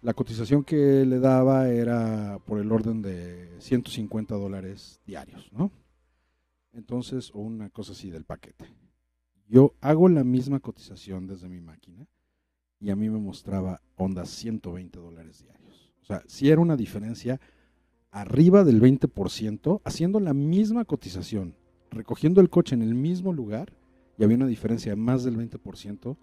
La 0.00 0.14
cotización 0.14 0.62
que 0.62 1.04
le 1.04 1.18
daba 1.18 1.68
era 1.68 2.38
por 2.46 2.60
el 2.60 2.70
orden 2.70 3.02
de 3.02 3.50
150 3.58 4.36
dólares 4.36 5.00
diarios, 5.04 5.50
¿no? 5.52 5.72
Entonces, 6.72 7.32
o 7.34 7.40
una 7.40 7.70
cosa 7.70 7.90
así 7.90 8.10
del 8.10 8.24
paquete. 8.24 8.66
Yo 9.48 9.74
hago 9.80 10.08
la 10.08 10.24
misma 10.24 10.60
cotización 10.60 11.26
desde 11.26 11.48
mi 11.48 11.60
máquina 11.60 12.06
y 12.80 12.90
a 12.90 12.96
mí 12.96 13.08
me 13.08 13.18
mostraba 13.18 13.80
ondas 13.96 14.28
120 14.30 14.98
dólares 14.98 15.42
diarios. 15.42 15.92
O 16.02 16.04
sea, 16.04 16.22
si 16.26 16.50
era 16.50 16.60
una 16.60 16.76
diferencia 16.76 17.40
arriba 18.10 18.64
del 18.64 18.80
20%, 18.80 19.80
haciendo 19.84 20.20
la 20.20 20.34
misma 20.34 20.84
cotización, 20.84 21.54
recogiendo 21.90 22.40
el 22.40 22.50
coche 22.50 22.74
en 22.74 22.82
el 22.82 22.94
mismo 22.94 23.32
lugar, 23.32 23.72
y 24.18 24.24
había 24.24 24.36
una 24.36 24.46
diferencia 24.46 24.92
de 24.92 24.96
más 24.96 25.24
del 25.24 25.36
20% 25.36 26.16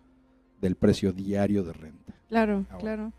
del 0.59 0.75
precio 0.75 1.13
diario 1.13 1.63
de 1.63 1.73
renta. 1.73 2.13
Claro, 2.29 2.65
claro. 2.79 3.13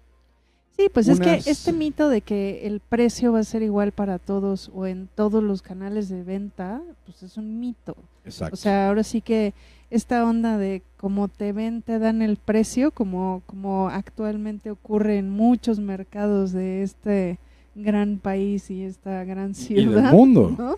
Sí, 0.76 0.88
pues 0.92 1.06
es 1.06 1.20
que 1.20 1.40
este 1.46 1.72
mito 1.72 2.08
de 2.08 2.20
que 2.20 2.66
el 2.66 2.80
precio 2.80 3.32
va 3.32 3.38
a 3.38 3.44
ser 3.44 3.62
igual 3.62 3.92
para 3.92 4.18
todos 4.18 4.72
o 4.74 4.86
en 4.86 5.08
todos 5.14 5.42
los 5.42 5.62
canales 5.62 6.08
de 6.08 6.24
venta, 6.24 6.82
pues 7.04 7.22
es 7.22 7.36
un 7.36 7.60
mito. 7.60 7.96
Exacto. 8.24 8.54
O 8.54 8.56
sea, 8.56 8.88
ahora 8.88 9.04
sí 9.04 9.20
que 9.20 9.54
esta 9.90 10.24
onda 10.24 10.58
de 10.58 10.82
cómo 10.96 11.28
te 11.28 11.52
ven, 11.52 11.82
te 11.82 12.00
dan 12.00 12.22
el 12.22 12.36
precio, 12.36 12.90
como, 12.90 13.42
como 13.46 13.88
actualmente 13.88 14.70
ocurre 14.72 15.18
en 15.18 15.30
muchos 15.30 15.78
mercados 15.78 16.50
de 16.50 16.82
este 16.82 17.38
gran 17.76 18.18
país 18.18 18.68
y 18.70 18.82
esta 18.82 19.22
gran 19.24 19.52
y 19.52 19.54
ciudad. 19.54 20.02
del 20.02 20.12
mundo. 20.12 20.54
¿no? 20.58 20.76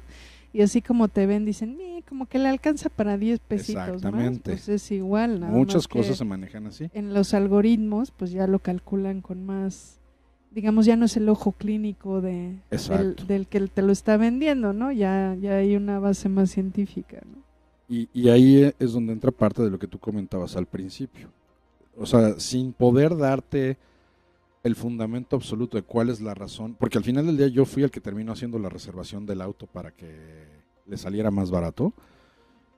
Y 0.57 0.63
así 0.63 0.81
como 0.81 1.09
te 1.09 1.27
ven, 1.27 1.45
dicen, 1.45 1.77
"Eh, 1.81 2.03
como 2.09 2.25
que 2.27 2.39
le 2.39 2.49
alcanza 2.49 2.89
para 2.89 3.19
10 3.19 3.41
pesitos 3.41 3.75
más. 3.87 3.89
Exactamente. 3.97 4.51
Pues 4.53 4.69
es 4.71 4.91
igual, 4.91 5.41
nada 5.41 5.53
Muchas 5.53 5.83
más 5.83 5.89
cosas 5.89 6.17
se 6.17 6.25
manejan 6.25 6.67
así. 6.67 6.89
en 6.95 7.13
los 7.13 7.35
algoritmos, 7.35 8.11
pues 8.11 8.31
ya 8.31 8.47
lo 8.47 8.59
calculan 8.61 9.21
con 9.21 9.45
más, 9.45 9.99
digamos, 10.53 10.87
ya 10.87 10.97
no 10.97 11.05
es 11.05 11.17
el 11.19 11.29
ojo 11.29 11.53
clínico 11.53 12.23
de, 12.23 12.55
del, 12.71 13.17
del 13.27 13.47
que 13.47 13.61
te 13.69 13.83
lo 13.83 13.93
está 13.93 14.17
vendiendo, 14.17 14.73
¿no? 14.73 14.93
Ya, 14.93 15.37
ya 15.41 15.57
hay 15.57 15.77
una 15.77 15.99
base 15.99 16.29
más 16.31 16.51
científica, 16.51 17.21
¿no? 17.31 17.43
Y, 17.89 18.09
y 18.15 18.31
ahí 18.31 18.73
es 18.79 18.93
donde 18.93 19.13
entra 19.13 19.31
parte 19.31 19.63
de 19.63 19.71
lo 19.71 19.79
que 19.79 19.87
tú 19.87 19.99
comentabas 19.99 20.57
al 20.57 20.67
principio. 20.67 21.29
O 21.99 22.07
sea, 22.07 22.41
sin 22.41 22.73
poder 22.73 23.17
darte 23.17 23.77
el 24.67 24.77
fundamento 24.77 25.37
absoluto 25.37 25.77
de 25.77 25.83
cuál 25.83 26.11
es 26.11 26.21
la 26.21 26.35
razón, 26.35 26.77
porque 26.79 26.99
al 26.99 27.05
final 27.05 27.27
del 27.27 27.37
día 27.37 27.49
yo 27.49 27.65
fui 27.65 27.83
el 27.83 27.91
que 27.91 28.01
terminó 28.01 28.33
haciendo 28.33 28.59
la 28.59 28.69
reservación 28.69 29.25
del 29.27 29.41
auto 29.41 29.67
para 29.67 29.93
que 29.93 30.47
le 30.87 30.97
saliera 30.97 31.31
más 31.31 31.51
barato, 31.51 31.93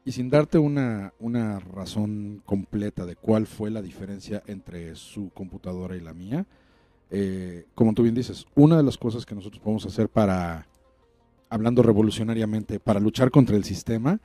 y 0.04 0.12
sin 0.12 0.30
darte 0.30 0.58
una, 0.58 1.12
una 1.18 1.58
razón 1.58 2.42
completa 2.46 3.04
de 3.04 3.16
cuál 3.16 3.46
fue 3.46 3.70
la 3.70 3.82
diferencia 3.82 4.42
entre 4.46 4.94
su 4.94 5.30
computadora 5.30 5.96
y 5.96 6.00
la 6.00 6.14
mía, 6.14 6.46
eh, 7.10 7.66
como 7.74 7.94
tú 7.94 8.02
bien 8.02 8.14
dices, 8.14 8.46
una 8.54 8.76
de 8.76 8.82
las 8.82 8.96
cosas 8.96 9.26
que 9.26 9.34
nosotros 9.34 9.60
podemos 9.60 9.84
hacer 9.86 10.08
para, 10.08 10.66
hablando 11.48 11.82
revolucionariamente, 11.82 12.80
para 12.80 13.00
luchar 13.00 13.30
contra 13.30 13.56
el 13.56 13.64
sistema, 13.64 14.20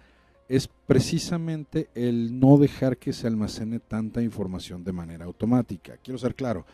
es 0.50 0.70
precisamente 0.86 1.90
el 1.96 2.40
no 2.40 2.58
dejar 2.58 2.98
que 2.98 3.14
se 3.14 3.28
almacene 3.28 3.80
tanta 3.80 4.22
información 4.22 4.84
de 4.84 4.92
manera 4.92 5.26
automática. 5.26 5.98
Quiero 6.04 6.18
ser 6.18 6.36
claro, 6.36 6.66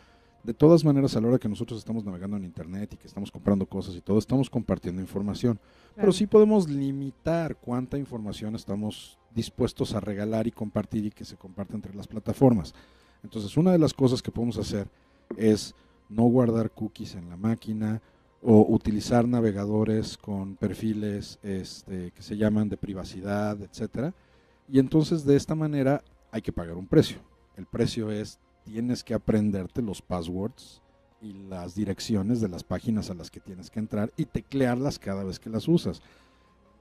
de 0.42 0.54
todas 0.54 0.84
maneras 0.84 1.16
a 1.16 1.20
la 1.20 1.28
hora 1.28 1.38
que 1.38 1.48
nosotros 1.48 1.78
estamos 1.78 2.04
navegando 2.04 2.36
en 2.36 2.44
Internet 2.44 2.94
y 2.94 2.96
que 2.96 3.06
estamos 3.06 3.30
comprando 3.30 3.66
cosas 3.66 3.94
y 3.94 4.00
todo, 4.00 4.18
estamos 4.18 4.48
compartiendo 4.48 5.02
información. 5.02 5.58
Pero 5.94 6.12
sí 6.12 6.26
podemos 6.26 6.68
limitar 6.68 7.56
cuánta 7.56 7.98
información 7.98 8.54
estamos 8.54 9.18
dispuestos 9.34 9.94
a 9.94 10.00
regalar 10.00 10.46
y 10.46 10.52
compartir 10.52 11.06
y 11.06 11.10
que 11.10 11.24
se 11.24 11.36
comparte 11.36 11.74
entre 11.74 11.94
las 11.94 12.08
plataformas. 12.08 12.74
Entonces, 13.22 13.56
una 13.56 13.72
de 13.72 13.78
las 13.78 13.92
cosas 13.92 14.22
que 14.22 14.30
podemos 14.30 14.56
hacer 14.56 14.88
es 15.36 15.74
no 16.08 16.24
guardar 16.24 16.70
cookies 16.70 17.14
en 17.14 17.28
la 17.28 17.36
máquina 17.36 18.00
o 18.42 18.66
utilizar 18.68 19.28
navegadores 19.28 20.16
con 20.16 20.56
perfiles 20.56 21.38
este, 21.42 22.10
que 22.12 22.22
se 22.22 22.36
llaman 22.36 22.68
de 22.68 22.78
privacidad, 22.78 23.60
etcétera. 23.60 24.14
Y 24.68 24.78
entonces 24.78 25.24
de 25.24 25.36
esta 25.36 25.54
manera 25.54 26.02
hay 26.30 26.40
que 26.40 26.52
pagar 26.52 26.76
un 26.76 26.86
precio. 26.86 27.18
El 27.56 27.66
precio 27.66 28.10
es 28.10 28.38
tienes 28.64 29.02
que 29.04 29.14
aprenderte 29.14 29.82
los 29.82 30.02
passwords 30.02 30.80
y 31.22 31.32
las 31.48 31.74
direcciones 31.74 32.40
de 32.40 32.48
las 32.48 32.64
páginas 32.64 33.10
a 33.10 33.14
las 33.14 33.30
que 33.30 33.40
tienes 33.40 33.70
que 33.70 33.78
entrar 33.78 34.10
y 34.16 34.24
teclearlas 34.24 34.98
cada 34.98 35.24
vez 35.24 35.38
que 35.38 35.50
las 35.50 35.68
usas. 35.68 36.00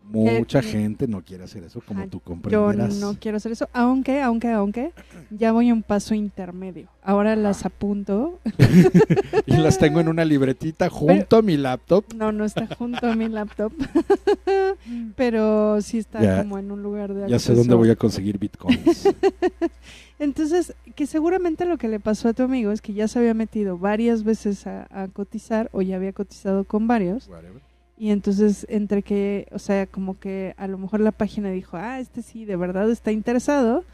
Mucha 0.02 0.60
Eh, 0.60 0.64
gente 0.64 1.08
no 1.10 1.22
quiere 1.26 1.44
hacer 1.44 1.62
eso 1.66 1.82
como 1.86 2.08
tú 2.08 2.20
Yo 2.20 2.24
comprenderás. 2.24 2.96
no 2.96 3.16
quiero 3.20 3.36
hacer 3.36 3.52
eso, 3.52 3.68
aunque, 3.74 4.22
aunque, 4.22 4.50
aunque, 4.50 4.94
ya 5.30 5.52
voy 5.52 5.74
un 5.74 5.84
paso 5.84 6.16
intermedio. 6.16 6.88
Ahora 7.04 7.36
las 7.36 7.66
apunto. 7.66 8.40
y 9.46 9.58
las 9.58 9.78
tengo 9.78 10.00
en 10.00 10.08
una 10.08 10.24
libretita 10.24 10.90
junto 10.90 11.36
a 11.36 11.42
mi 11.42 11.58
laptop. 11.58 12.06
No, 12.16 12.32
no 12.32 12.46
está 12.46 12.66
junto 12.78 13.08
a 13.08 13.16
mi 13.18 13.28
laptop, 13.28 13.74
pero 15.18 15.82
sí 15.82 15.98
está 15.98 16.22
Ya- 16.22 16.38
como 16.44 16.58
en 16.58 16.72
un 16.72 16.82
lugar 16.82 17.14
de 17.14 17.22
Ya 17.24 17.28
sé 17.40 17.52
acceso. 17.52 17.56
dónde 17.56 17.76
voy 17.76 17.90
a 17.90 17.96
conseguir 17.98 18.38
bitcoins. 18.40 19.10
Entonces, 20.20 20.76
que 20.96 21.08
seguramente 21.08 21.66
lo 21.66 21.78
que 21.78 21.88
le 21.88 22.00
pasó 22.00 22.28
a 22.30 22.34
tu 22.34 22.44
amigo 22.44 22.72
es 22.72 22.82
que 22.82 22.94
ya 22.94 23.08
se 23.08 23.20
había 23.20 23.34
metido 23.34 23.78
varias 23.78 24.24
veces 24.24 24.68
a, 24.68 24.86
a 24.92 25.08
cotizar 25.08 25.70
o 25.72 25.82
ya 25.82 25.96
había 25.96 26.12
cotizado 26.14 26.66
con 26.66 26.88
varios 26.88 27.28
Whatever. 27.30 27.62
y 27.98 28.10
entonces 28.12 28.66
entre 28.70 29.02
que, 29.02 29.48
o 29.52 29.60
sea, 29.60 29.88
como 29.88 30.20
que 30.20 30.54
a 30.58 30.68
lo 30.68 30.78
mejor 30.78 31.00
la 31.00 31.14
página 31.14 31.50
dijo, 31.52 31.78
ah, 31.78 32.00
este 32.00 32.22
sí, 32.22 32.44
de 32.46 32.58
verdad 32.58 32.90
está 32.92 33.12
interesado, 33.14 33.86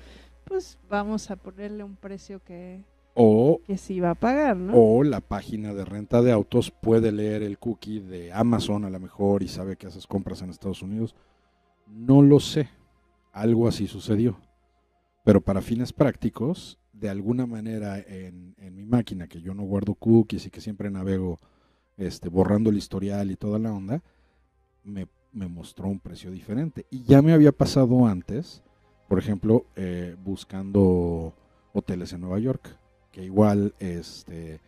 pues 0.45 0.77
vamos 0.89 1.29
a 1.29 1.35
ponerle 1.35 1.83
un 1.83 1.95
precio 1.95 2.41
que, 2.43 2.79
O, 3.13 3.61
que 3.67 3.77
sí 3.77 3.99
va 3.99 4.11
a 4.11 4.15
pagar, 4.15 4.57
¿no? 4.57 4.73
o 4.75 5.03
la 5.03 5.21
página 5.21 5.73
de 5.75 5.85
renta 5.85 6.21
de 6.23 6.31
autos 6.31 6.71
puede 6.71 7.11
leer 7.11 7.43
el 7.43 7.59
cookie 7.59 7.99
de 7.99 8.33
Amazon 8.33 8.83
a 8.85 8.89
lo 8.89 8.99
mejor 8.99 9.43
y 9.43 9.47
sabe 9.47 9.75
que 9.75 9.85
haces 9.87 10.07
compras 10.07 10.41
en 10.41 10.49
Estados 10.49 10.81
Unidos. 10.81 11.15
No 11.87 12.23
lo 12.23 12.39
sé. 12.39 12.67
Algo 13.31 13.67
así 13.67 13.85
sucedió. 13.87 14.37
Pero 15.25 15.41
para 15.41 15.61
fines 15.61 15.91
prácticos, 15.91 16.79
de 16.93 17.09
alguna 17.09 17.45
manera 17.45 17.99
en, 17.99 18.55
mi 18.73 18.85
máquina, 18.85 19.27
que 19.27 19.41
yo 19.41 19.53
no 19.53 19.63
guardo 19.63 19.95
cookies 19.95 20.45
y 20.45 20.49
que 20.49 20.61
siempre 20.61 20.89
navego 20.89 21.39
este, 21.97 22.29
borrando 22.29 22.69
el 22.69 22.77
historial 22.77 23.29
y 23.31 23.35
toda 23.35 23.59
la 23.59 23.73
onda, 23.73 24.01
me, 24.83 25.07
me 25.33 25.47
mostró 25.47 25.89
un 25.89 25.99
precio 25.99 26.31
diferente. 26.31 26.85
Y 26.91 27.03
ya 27.03 27.21
me 27.21 27.33
había 27.33 27.51
pasado 27.51 28.05
antes, 28.05 28.63
por 29.09 29.19
ejemplo, 29.19 29.65
eh, 29.75 30.15
buscando 30.23 31.33
hoteles 31.73 32.13
en 32.13 32.21
Nueva 32.21 32.39
York, 32.39 32.77
que 33.11 33.23
igual 33.23 33.73
este, 33.79 34.61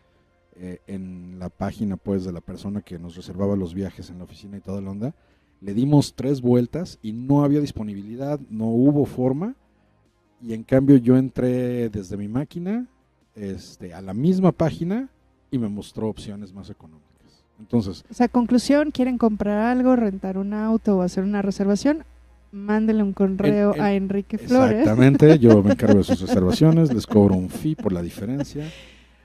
eh, 0.56 0.80
en 0.88 1.38
la 1.38 1.50
página 1.50 1.96
pues 1.96 2.24
de 2.24 2.32
la 2.32 2.40
persona 2.40 2.82
que 2.82 2.98
nos 2.98 3.14
reservaba 3.14 3.54
los 3.54 3.74
viajes 3.74 4.10
en 4.10 4.18
la 4.18 4.24
oficina 4.24 4.56
y 4.56 4.60
toda 4.60 4.80
la 4.80 4.90
onda, 4.90 5.14
le 5.60 5.72
dimos 5.72 6.14
tres 6.14 6.40
vueltas 6.40 6.98
y 7.00 7.12
no 7.12 7.44
había 7.44 7.60
disponibilidad, 7.60 8.40
no 8.50 8.66
hubo 8.66 9.04
forma. 9.06 9.54
Y 10.42 10.54
en 10.54 10.62
cambio 10.62 10.96
yo 10.96 11.16
entré 11.16 11.88
desde 11.88 12.16
mi 12.16 12.28
máquina 12.28 12.86
este, 13.34 13.92
a 13.94 14.00
la 14.00 14.14
misma 14.14 14.52
página 14.52 15.08
y 15.50 15.58
me 15.58 15.68
mostró 15.68 16.08
opciones 16.08 16.52
más 16.52 16.70
económicas. 16.70 17.04
Entonces, 17.58 18.04
O 18.10 18.14
sea, 18.14 18.28
conclusión, 18.28 18.90
quieren 18.92 19.18
comprar 19.18 19.58
algo, 19.58 19.96
rentar 19.96 20.38
un 20.38 20.54
auto 20.54 20.98
o 20.98 21.02
hacer 21.02 21.24
una 21.24 21.42
reservación, 21.42 22.04
mándenle 22.52 23.02
un 23.02 23.12
correo 23.12 23.70
El- 23.72 23.76
el- 23.76 23.84
a 23.84 23.92
Enrique 23.94 24.38
Flores. 24.38 24.78
exactamente, 24.80 25.38
yo 25.40 25.62
me 25.62 25.72
encargo 25.72 25.98
de 25.98 26.04
sus 26.04 26.20
reservaciones, 26.20 26.92
les 26.94 27.06
cobro 27.06 27.34
un 27.34 27.48
fee 27.50 27.74
por 27.74 27.92
la 27.92 28.02
diferencia. 28.02 28.70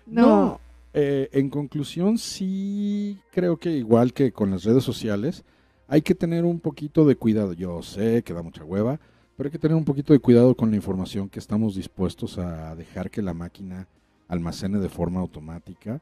No, 0.05 0.59
Eh, 0.95 1.27
en 1.31 1.49
conclusión, 1.49 2.19
sí 2.19 3.17
creo 3.31 3.57
que 3.57 3.71
igual 3.71 4.13
que 4.13 4.31
con 4.31 4.51
las 4.51 4.63
redes 4.63 4.83
sociales, 4.83 5.43
hay 5.87 6.03
que 6.03 6.13
tener 6.13 6.45
un 6.45 6.59
poquito 6.59 7.03
de 7.05 7.15
cuidado. 7.15 7.53
Yo 7.53 7.81
sé 7.81 8.21
que 8.23 8.31
da 8.33 8.43
mucha 8.43 8.63
hueva, 8.63 8.99
pero 9.35 9.47
hay 9.47 9.51
que 9.51 9.59
tener 9.59 9.75
un 9.75 9.85
poquito 9.85 10.13
de 10.13 10.19
cuidado 10.19 10.55
con 10.55 10.69
la 10.69 10.75
información 10.75 11.29
que 11.29 11.39
estamos 11.39 11.75
dispuestos 11.75 12.37
a 12.37 12.75
dejar 12.75 13.09
que 13.09 13.21
la 13.21 13.33
máquina 13.33 13.87
almacene 14.27 14.79
de 14.79 14.89
forma 14.89 15.19
automática. 15.19 16.01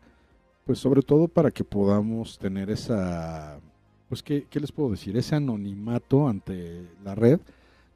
Pues 0.65 0.79
sobre 0.79 1.01
todo 1.01 1.27
para 1.27 1.51
que 1.51 1.63
podamos 1.63 2.37
tener 2.37 2.69
esa, 2.69 3.59
pues 4.09 4.21
¿qué, 4.21 4.45
les 4.51 4.71
puedo 4.71 4.91
decir? 4.91 5.17
Ese 5.17 5.35
anonimato 5.35 6.27
ante 6.27 6.85
la 7.03 7.15
red, 7.15 7.39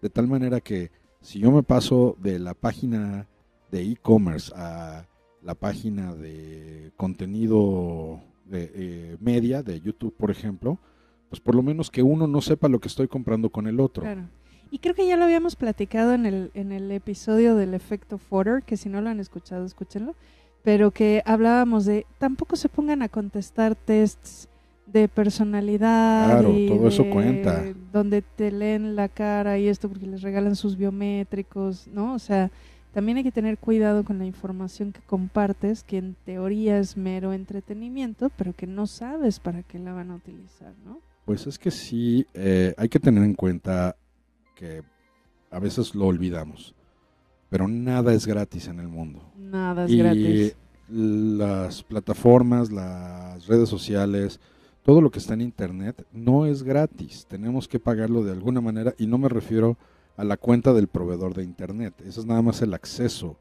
de 0.01 0.09
tal 0.09 0.27
manera 0.27 0.61
que 0.61 0.89
si 1.21 1.39
yo 1.39 1.51
me 1.51 1.63
paso 1.63 2.15
de 2.19 2.39
la 2.39 2.53
página 2.53 3.27
de 3.71 3.83
e-commerce 3.83 4.51
a 4.55 5.05
la 5.43 5.53
página 5.53 6.15
de 6.15 6.91
contenido 6.97 8.19
de 8.45 8.71
eh, 8.73 9.17
media 9.19 9.61
de 9.61 9.79
YouTube, 9.79 10.15
por 10.15 10.31
ejemplo, 10.31 10.79
pues 11.29 11.39
por 11.39 11.55
lo 11.55 11.61
menos 11.61 11.91
que 11.91 12.01
uno 12.01 12.25
no 12.25 12.41
sepa 12.41 12.67
lo 12.67 12.79
que 12.79 12.87
estoy 12.87 13.07
comprando 13.07 13.49
con 13.49 13.67
el 13.67 13.79
otro. 13.79 14.03
Claro. 14.03 14.27
Y 14.71 14.79
creo 14.79 14.95
que 14.95 15.07
ya 15.07 15.15
lo 15.17 15.23
habíamos 15.25 15.55
platicado 15.55 16.13
en 16.13 16.25
el, 16.25 16.51
en 16.53 16.71
el 16.71 16.91
episodio 16.91 17.55
del 17.55 17.73
efecto 17.73 18.17
Fodder, 18.17 18.63
que 18.63 18.77
si 18.77 18.89
no 18.89 19.01
lo 19.01 19.09
han 19.09 19.19
escuchado, 19.19 19.65
escúchenlo, 19.65 20.15
pero 20.63 20.91
que 20.91 21.21
hablábamos 21.25 21.85
de 21.85 22.05
tampoco 22.17 22.55
se 22.55 22.69
pongan 22.69 23.01
a 23.01 23.09
contestar 23.09 23.75
tests 23.75 24.49
de 24.87 25.07
personalidad 25.07 26.25
Claro, 26.41 26.51
y 26.57 26.67
todo 26.67 26.87
eso 26.87 27.09
cuenta. 27.09 27.63
donde 27.91 28.21
te 28.21 28.51
leen 28.51 28.95
la 28.95 29.09
cara 29.09 29.57
y 29.57 29.67
esto 29.67 29.89
porque 29.89 30.07
les 30.07 30.21
regalan 30.21 30.55
sus 30.55 30.77
biométricos, 30.77 31.87
¿no? 31.87 32.13
O 32.13 32.19
sea, 32.19 32.51
también 32.93 33.17
hay 33.17 33.23
que 33.23 33.31
tener 33.31 33.57
cuidado 33.57 34.03
con 34.03 34.19
la 34.19 34.25
información 34.25 34.91
que 34.91 35.01
compartes, 35.01 35.83
que 35.83 35.97
en 35.97 36.15
teoría 36.25 36.79
es 36.79 36.95
mero 36.97 37.33
entretenimiento, 37.33 38.31
pero 38.37 38.53
que 38.53 38.67
no 38.67 38.87
sabes 38.87 39.39
para 39.39 39.63
qué 39.63 39.79
la 39.79 39.93
van 39.93 40.11
a 40.11 40.15
utilizar, 40.15 40.73
¿no? 40.85 40.99
Pues 41.25 41.47
es 41.47 41.57
que 41.59 41.71
sí, 41.71 42.25
eh, 42.33 42.73
hay 42.77 42.87
que 42.87 42.99
tener 42.99 43.23
en 43.23 43.33
cuenta 43.33 43.95
que 44.55 44.81
a 45.51 45.59
veces 45.59 45.93
lo 45.95 46.07
olvidamos, 46.07 46.73
pero 47.49 47.67
nada 47.67 48.13
es 48.13 48.25
gratis 48.25 48.67
en 48.67 48.79
el 48.79 48.87
mundo. 48.87 49.21
Nada 49.37 49.85
es 49.85 49.91
y 49.91 49.97
gratis. 49.99 50.55
las 50.89 51.83
plataformas, 51.83 52.71
las 52.71 53.45
redes 53.47 53.69
sociales, 53.69 54.39
todo 54.83 55.01
lo 55.01 55.09
que 55.11 55.19
está 55.19 55.33
en 55.33 55.41
internet 55.41 56.05
no 56.11 56.45
es 56.45 56.63
gratis. 56.63 57.25
Tenemos 57.27 57.67
que 57.67 57.79
pagarlo 57.79 58.23
de 58.23 58.31
alguna 58.31 58.61
manera 58.61 58.93
y 58.97 59.07
no 59.07 59.17
me 59.17 59.29
refiero 59.29 59.77
a 60.17 60.23
la 60.23 60.37
cuenta 60.37 60.73
del 60.73 60.87
proveedor 60.87 61.33
de 61.33 61.43
internet. 61.43 61.93
Eso 62.05 62.19
es 62.21 62.25
nada 62.25 62.41
más 62.41 62.61
el 62.61 62.73
acceso 62.73 63.37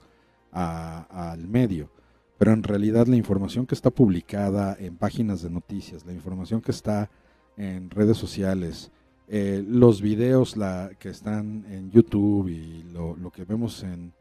a- 0.53 1.31
al 1.33 1.46
medio. 1.48 1.90
pero 2.37 2.53
en 2.53 2.64
realidad 2.64 3.07
la 3.07 3.14
información 3.16 3.64
que 3.64 3.77
está 3.77 3.90
publicada 3.90 4.77
en 4.81 4.96
páginas 4.96 5.40
de 5.42 5.50
noticias, 5.50 6.05
la 6.05 6.12
información 6.12 6.61
que 6.61 6.72
está 6.72 7.09
en 7.57 7.88
redes 7.90 8.16
sociales, 8.18 8.90
eh, 9.28 9.64
los 9.66 10.00
videos 10.02 10.56
la, 10.56 10.90
que 10.98 11.08
están 11.08 11.64
en 11.70 11.90
YouTube 11.90 12.48
y 12.48 12.82
lo, 12.92 13.16
lo 13.16 13.30
que 13.30 13.44
vemos 13.44 13.82
en, 13.82 14.12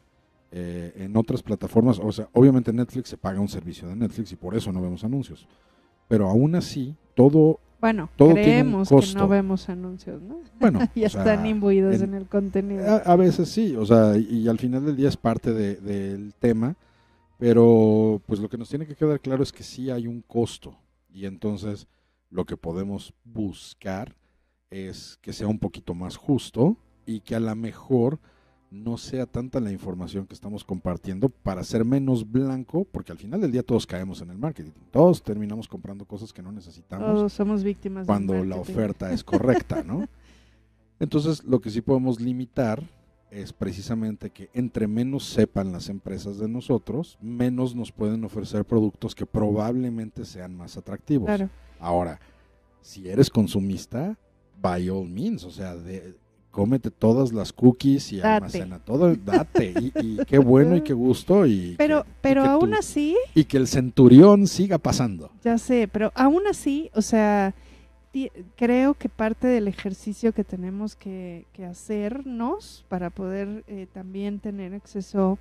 eh, 0.51 0.93
en 0.97 1.17
otras 1.17 1.41
plataformas, 1.43 1.99
o 1.99 2.11
sea, 2.11 2.29
obviamente 2.33 2.71
Netflix 2.71 3.09
se 3.09 3.17
paga 3.17 3.39
un 3.39 3.49
servicio 3.49 3.87
de 3.87 3.95
Netflix 3.95 4.31
y 4.31 4.35
por 4.35 4.55
eso 4.55 4.71
no 4.71 4.81
vemos 4.81 5.03
anuncios, 5.03 5.47
pero 6.07 6.29
aún 6.29 6.55
así 6.55 6.95
todo 7.15 7.59
Bueno, 7.81 8.09
Todo 8.15 8.29
tiene 8.33 8.39
un 8.39 8.85
creemos 8.85 8.89
que 8.89 8.95
no 8.95 9.27
vemos 9.27 9.67
anuncios, 9.69 10.21
¿no? 10.21 10.39
Bueno, 10.59 10.79
ya 10.95 11.09
sea, 11.09 11.21
están 11.21 11.45
imbuidos 11.45 11.95
en- 11.95 12.03
en, 12.09 12.13
el 12.13 12.27
contenido. 12.27 12.85
A, 12.87 12.97
a 12.99 13.15
veces 13.17 13.49
sí, 13.49 13.75
o 13.75 13.85
sea, 13.85 14.15
y, 14.17 14.25
y 14.39 14.47
al 14.47 14.57
final 14.59 14.85
del 14.85 14.95
día 14.95 15.09
es 15.09 15.17
parte 15.17 15.51
de- 15.53 15.75
del 15.77 16.33
tema, 16.35 16.75
pero 17.37 18.21
pues 18.25 18.39
lo 18.39 18.47
que 18.49 18.57
nos 18.57 18.69
tiene 18.69 18.85
que 18.87 18.95
quedar 18.95 19.19
claro 19.19 19.43
es 19.43 19.51
que 19.51 19.63
sí 19.63 19.89
hay 19.89 20.07
un 20.07 20.21
costo 20.21 20.77
y 21.11 21.25
entonces 21.25 21.87
lo 22.29 22.45
que 22.45 22.55
podemos 22.57 23.13
buscar 23.25 24.15
es 24.73 25.19
que 25.21 25.33
sea 25.33 25.47
un 25.47 25.59
poquito 25.59 25.93
más 25.93 26.17
justo 26.17 26.77
y 27.05 27.19
que 27.19 27.35
a 27.35 27.39
lo 27.39 27.55
mejor 27.55 28.19
no 28.71 28.97
sea 28.97 29.27
tanta 29.27 29.59
la 29.59 29.71
información 29.71 30.25
que 30.25 30.33
estamos 30.33 30.63
compartiendo 30.63 31.29
para 31.29 31.63
ser 31.63 31.85
menos 31.85 32.29
blanco, 32.29 32.85
porque 32.91 33.11
al 33.11 33.19
final 33.19 33.39
del 33.39 33.51
día 33.51 33.61
todos 33.61 33.85
caemos 33.85 34.21
en 34.21 34.31
el 34.31 34.37
marketing, 34.39 34.71
todos 34.89 35.21
terminamos 35.21 35.67
comprando 35.67 36.05
cosas 36.05 36.33
que 36.33 36.41
no 36.41 36.51
necesitamos 36.51 37.07
Todos 37.07 37.33
somos 37.33 37.63
víctimas 37.63 38.01
del 38.01 38.07
cuando 38.07 38.43
la 38.43 38.55
oferta 38.55 39.13
es 39.13 39.23
correcta, 39.23 39.83
¿no? 39.83 40.07
Entonces, 40.99 41.43
lo 41.43 41.61
que 41.61 41.69
sí 41.69 41.81
podemos 41.81 42.19
limitar 42.19 42.81
es 43.29 43.53
precisamente 43.53 44.29
que 44.29 44.49
entre 44.53 44.87
menos 44.87 45.25
sepan 45.25 45.71
las 45.71 45.89
empresas 45.89 46.39
de 46.39 46.47
nosotros, 46.47 47.17
menos 47.21 47.75
nos 47.75 47.91
pueden 47.91 48.23
ofrecer 48.23 48.65
productos 48.65 49.13
que 49.13 49.25
probablemente 49.25 50.25
sean 50.25 50.55
más 50.55 50.77
atractivos. 50.77 51.27
Claro. 51.27 51.49
Ahora, 51.79 52.19
si 52.81 53.09
eres 53.09 53.29
consumista, 53.29 54.17
by 54.61 54.89
all 54.89 55.07
means, 55.07 55.43
o 55.43 55.51
sea, 55.51 55.75
de, 55.75 56.15
cómete 56.51 56.91
todas 56.91 57.33
las 57.33 57.51
cookies 57.51 58.11
y 58.13 58.17
Date. 58.17 58.27
almacena 58.27 58.79
todo, 58.79 59.15
date, 59.15 59.73
y, 59.79 59.91
y 60.01 60.17
qué 60.25 60.37
bueno 60.37 60.75
y 60.75 60.81
qué 60.81 60.93
gusto, 60.93 61.45
y, 61.45 61.75
Pero, 61.77 62.03
que, 62.03 62.09
y 62.09 62.13
pero 62.21 62.43
que 62.43 62.49
aún 62.49 62.73
así, 62.75 63.17
y 63.33 63.45
que 63.45 63.57
el 63.57 63.67
centurión 63.67 64.47
siga 64.47 64.77
pasando. 64.77 65.31
ya 65.43 65.57
sé, 65.57 65.87
pero 65.91 66.11
aún 66.15 66.45
así, 66.47 66.91
o 66.93 67.01
sea, 67.01 67.55
creo 68.55 68.93
que 68.93 69.09
parte 69.09 69.47
del 69.47 69.67
ejercicio 69.67 70.33
que 70.33 70.43
tenemos 70.43 70.95
que, 70.95 71.47
que 71.53 71.65
hacernos 71.65 72.85
para 72.87 73.09
poder 73.09 73.63
eh, 73.67 73.87
también 73.91 74.39
tener 74.39 74.75
acceso 74.75 75.39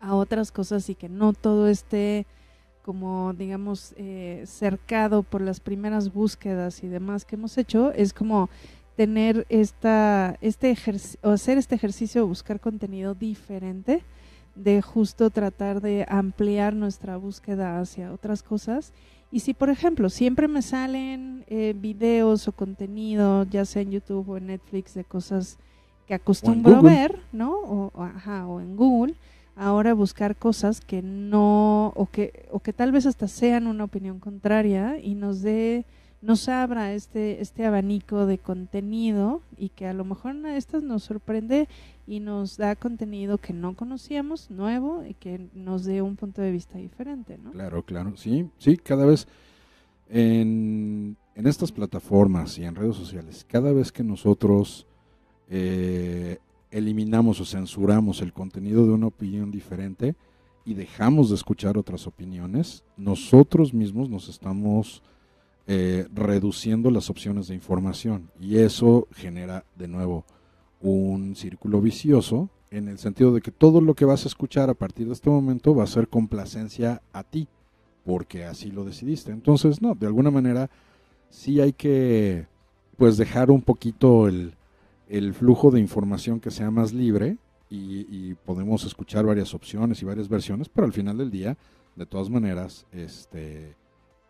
a 0.00 0.14
otras 0.16 0.50
cosas 0.50 0.88
y 0.88 0.96
que 0.96 1.08
no 1.08 1.32
todo 1.32 1.68
esté 1.68 2.26
como 2.84 3.32
digamos 3.34 3.94
eh, 3.96 4.42
cercado 4.46 5.22
por 5.22 5.40
las 5.40 5.60
primeras 5.60 6.12
búsquedas 6.12 6.82
y 6.82 6.88
demás 6.88 7.24
que 7.24 7.36
hemos 7.36 7.56
hecho 7.58 7.92
es 7.92 8.12
como 8.12 8.48
tener 8.96 9.46
esta 9.48 10.36
este 10.40 10.70
ejercicio 10.70 11.20
o 11.22 11.30
hacer 11.30 11.58
este 11.58 11.74
ejercicio 11.74 12.22
de 12.22 12.26
buscar 12.28 12.60
contenido 12.60 13.14
diferente 13.14 14.02
de 14.54 14.82
justo 14.82 15.30
tratar 15.30 15.80
de 15.80 16.04
ampliar 16.08 16.74
nuestra 16.74 17.16
búsqueda 17.16 17.80
hacia 17.80 18.12
otras 18.12 18.42
cosas. 18.42 18.92
Y 19.32 19.40
si 19.40 19.54
por 19.54 19.70
ejemplo 19.70 20.10
siempre 20.10 20.48
me 20.48 20.60
salen 20.60 21.44
eh, 21.48 21.72
videos 21.78 22.48
o 22.48 22.52
contenido 22.52 23.44
ya 23.44 23.64
sea 23.64 23.82
en 23.82 23.92
YouTube 23.92 24.28
o 24.28 24.36
en 24.36 24.48
Netflix 24.48 24.92
de 24.94 25.04
cosas 25.04 25.56
que 26.08 26.14
acostumbro 26.14 26.72
ver 26.82 27.20
no 27.32 27.52
o, 27.54 27.90
o- 27.94 28.02
ajá, 28.02 28.46
o 28.48 28.60
en 28.60 28.76
Google 28.76 29.14
ahora 29.60 29.92
buscar 29.92 30.36
cosas 30.36 30.80
que 30.80 31.02
no 31.02 31.92
o 31.94 32.06
que 32.06 32.48
o 32.50 32.60
que 32.60 32.72
tal 32.72 32.92
vez 32.92 33.04
hasta 33.04 33.28
sean 33.28 33.66
una 33.66 33.84
opinión 33.84 34.18
contraria 34.18 34.98
y 34.98 35.14
nos 35.14 35.42
dé 35.42 35.84
nos 36.22 36.48
abra 36.48 36.94
este 36.94 37.42
este 37.42 37.66
abanico 37.66 38.24
de 38.24 38.38
contenido 38.38 39.42
y 39.58 39.68
que 39.68 39.86
a 39.86 39.92
lo 39.92 40.04
mejor 40.06 40.34
una 40.34 40.52
de 40.52 40.58
estas 40.58 40.82
nos 40.82 41.02
sorprende 41.02 41.68
y 42.06 42.20
nos 42.20 42.56
da 42.56 42.74
contenido 42.74 43.36
que 43.36 43.52
no 43.52 43.76
conocíamos 43.76 44.50
nuevo 44.50 45.04
y 45.04 45.12
que 45.12 45.48
nos 45.52 45.84
dé 45.84 46.00
un 46.00 46.16
punto 46.16 46.40
de 46.40 46.52
vista 46.52 46.78
diferente 46.78 47.36
no 47.36 47.52
Claro, 47.52 47.84
claro, 47.84 48.16
sí, 48.16 48.48
sí, 48.56 48.78
cada 48.78 49.04
vez 49.04 49.28
en, 50.08 51.18
en 51.34 51.46
estas 51.46 51.70
plataformas 51.70 52.56
y 52.56 52.64
en 52.64 52.74
redes 52.74 52.96
sociales, 52.96 53.44
cada 53.46 53.72
vez 53.72 53.92
que 53.92 54.02
nosotros 54.02 54.86
eh, 55.50 56.38
eliminamos 56.70 57.40
o 57.40 57.44
censuramos 57.44 58.20
el 58.22 58.32
contenido 58.32 58.86
de 58.86 58.92
una 58.92 59.08
opinión 59.08 59.50
diferente 59.50 60.14
y 60.64 60.74
dejamos 60.74 61.30
de 61.30 61.36
escuchar 61.36 61.78
otras 61.78 62.06
opiniones, 62.06 62.84
nosotros 62.96 63.72
mismos 63.74 64.08
nos 64.08 64.28
estamos 64.28 65.02
eh, 65.66 66.06
reduciendo 66.14 66.90
las 66.90 67.10
opciones 67.10 67.48
de 67.48 67.54
información 67.54 68.30
y 68.40 68.58
eso 68.58 69.08
genera 69.12 69.64
de 69.76 69.88
nuevo 69.88 70.24
un 70.80 71.36
círculo 71.36 71.80
vicioso 71.80 72.48
en 72.70 72.88
el 72.88 72.98
sentido 72.98 73.32
de 73.32 73.40
que 73.40 73.50
todo 73.50 73.80
lo 73.80 73.94
que 73.94 74.04
vas 74.04 74.24
a 74.24 74.28
escuchar 74.28 74.70
a 74.70 74.74
partir 74.74 75.06
de 75.06 75.12
este 75.12 75.28
momento 75.28 75.74
va 75.74 75.84
a 75.84 75.88
ser 75.88 76.08
complacencia 76.08 77.02
a 77.12 77.24
ti, 77.24 77.48
porque 78.04 78.44
así 78.44 78.70
lo 78.70 78.84
decidiste. 78.84 79.32
Entonces, 79.32 79.82
no, 79.82 79.94
de 79.94 80.06
alguna 80.06 80.30
manera 80.30 80.70
sí 81.30 81.60
hay 81.60 81.72
que 81.72 82.46
pues 82.96 83.16
dejar 83.16 83.50
un 83.50 83.62
poquito 83.62 84.28
el, 84.28 84.54
el 85.10 85.34
flujo 85.34 85.70
de 85.70 85.80
información 85.80 86.40
que 86.40 86.50
sea 86.50 86.70
más 86.70 86.92
libre 86.92 87.36
y, 87.68 88.34
podemos 88.46 88.84
escuchar 88.84 89.26
varias 89.26 89.54
opciones 89.54 90.02
y 90.02 90.04
varias 90.04 90.28
versiones, 90.28 90.68
pero 90.68 90.86
al 90.86 90.92
final 90.92 91.18
del 91.18 91.30
día, 91.30 91.56
de 91.94 92.06
todas 92.06 92.30
maneras, 92.30 92.86
este 92.92 93.76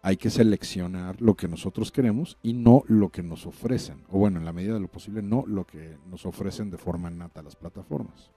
hay 0.03 0.16
que 0.16 0.31
seleccionar 0.31 1.21
lo 1.21 1.35
que 1.35 1.47
nosotros 1.47 1.93
queremos 1.93 2.38
y 2.43 2.55
no 2.55 2.85
lo 2.87 3.11
que 3.11 3.23
nos 3.23 3.47
ofrecen. 3.47 4.03
O 4.09 4.19
bueno, 4.19 4.38
en 4.38 4.47
la 4.47 4.53
medida 4.53 4.73
de 4.73 4.81
lo 4.81 4.88
posible, 4.88 5.21
no 5.21 5.45
lo 5.47 5.66
que 5.66 5.99
nos 6.11 6.25
ofrecen 6.25 6.71
de 6.71 6.79
forma 6.79 7.11
nata 7.11 7.43
las 7.43 7.55
plataformas. 7.55 8.31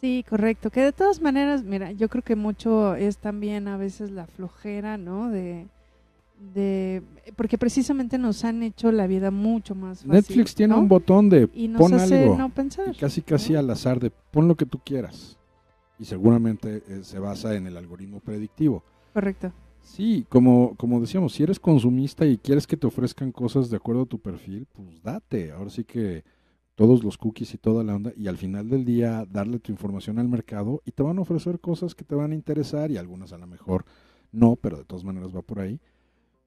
Sí, 0.00 0.24
correcto. 0.26 0.70
Que 0.70 0.80
de 0.80 0.92
todas 0.92 1.20
maneras, 1.20 1.62
mira, 1.62 1.92
yo 1.92 2.08
creo 2.08 2.22
que 2.22 2.36
mucho 2.36 2.94
es 2.94 3.18
también 3.18 3.68
a 3.68 3.76
veces 3.76 4.10
la 4.10 4.26
flojera, 4.26 4.96
¿no? 4.96 5.28
De, 5.28 5.68
de 6.54 7.02
porque 7.36 7.58
precisamente 7.58 8.18
nos 8.18 8.44
han 8.44 8.62
hecho 8.62 8.90
la 8.92 9.06
vida 9.06 9.30
mucho 9.30 9.74
más 9.74 9.98
fácil. 9.98 10.12
Netflix 10.12 10.54
tiene 10.54 10.74
¿no? 10.74 10.80
un 10.80 10.88
botón 10.88 11.28
de 11.28 11.48
y 11.54 11.68
nos 11.68 11.80
pon 11.80 11.94
hace 11.94 12.22
algo 12.22 12.36
no 12.38 12.48
pensar. 12.50 12.86
y 12.92 12.96
casi 12.96 13.22
casi 13.22 13.52
¿no? 13.52 13.60
al 13.60 13.70
azar 13.70 14.00
de 14.00 14.10
pon 14.10 14.48
lo 14.48 14.56
que 14.56 14.66
tú 14.66 14.80
quieras. 14.84 15.38
Y 15.98 16.04
seguramente 16.04 16.82
eh, 16.88 17.00
se 17.02 17.18
basa 17.18 17.54
en 17.56 17.66
el 17.66 17.76
algoritmo 17.76 18.20
predictivo. 18.20 18.84
Correcto. 19.12 19.52
Sí, 19.82 20.26
como, 20.28 20.74
como 20.76 21.00
decíamos, 21.00 21.32
si 21.32 21.42
eres 21.42 21.58
consumista 21.58 22.26
y 22.26 22.38
quieres 22.38 22.66
que 22.66 22.76
te 22.76 22.86
ofrezcan 22.86 23.32
cosas 23.32 23.70
de 23.70 23.76
acuerdo 23.76 24.02
a 24.02 24.06
tu 24.06 24.18
perfil, 24.20 24.66
pues 24.72 25.02
date. 25.02 25.50
Ahora 25.50 25.70
sí 25.70 25.84
que 25.84 26.24
todos 26.74 27.02
los 27.02 27.18
cookies 27.18 27.54
y 27.54 27.58
toda 27.58 27.82
la 27.82 27.96
onda, 27.96 28.12
y 28.16 28.28
al 28.28 28.36
final 28.36 28.68
del 28.68 28.84
día 28.84 29.26
darle 29.28 29.58
tu 29.58 29.72
información 29.72 30.20
al 30.20 30.28
mercado 30.28 30.82
y 30.84 30.92
te 30.92 31.02
van 31.02 31.18
a 31.18 31.22
ofrecer 31.22 31.58
cosas 31.58 31.94
que 31.94 32.04
te 32.04 32.14
van 32.14 32.30
a 32.30 32.34
interesar 32.36 32.92
y 32.92 32.96
algunas 32.96 33.32
a 33.32 33.38
lo 33.38 33.48
mejor 33.48 33.84
no, 34.30 34.54
pero 34.54 34.76
de 34.78 34.84
todas 34.84 35.02
maneras 35.02 35.34
va 35.34 35.42
por 35.42 35.58
ahí. 35.58 35.80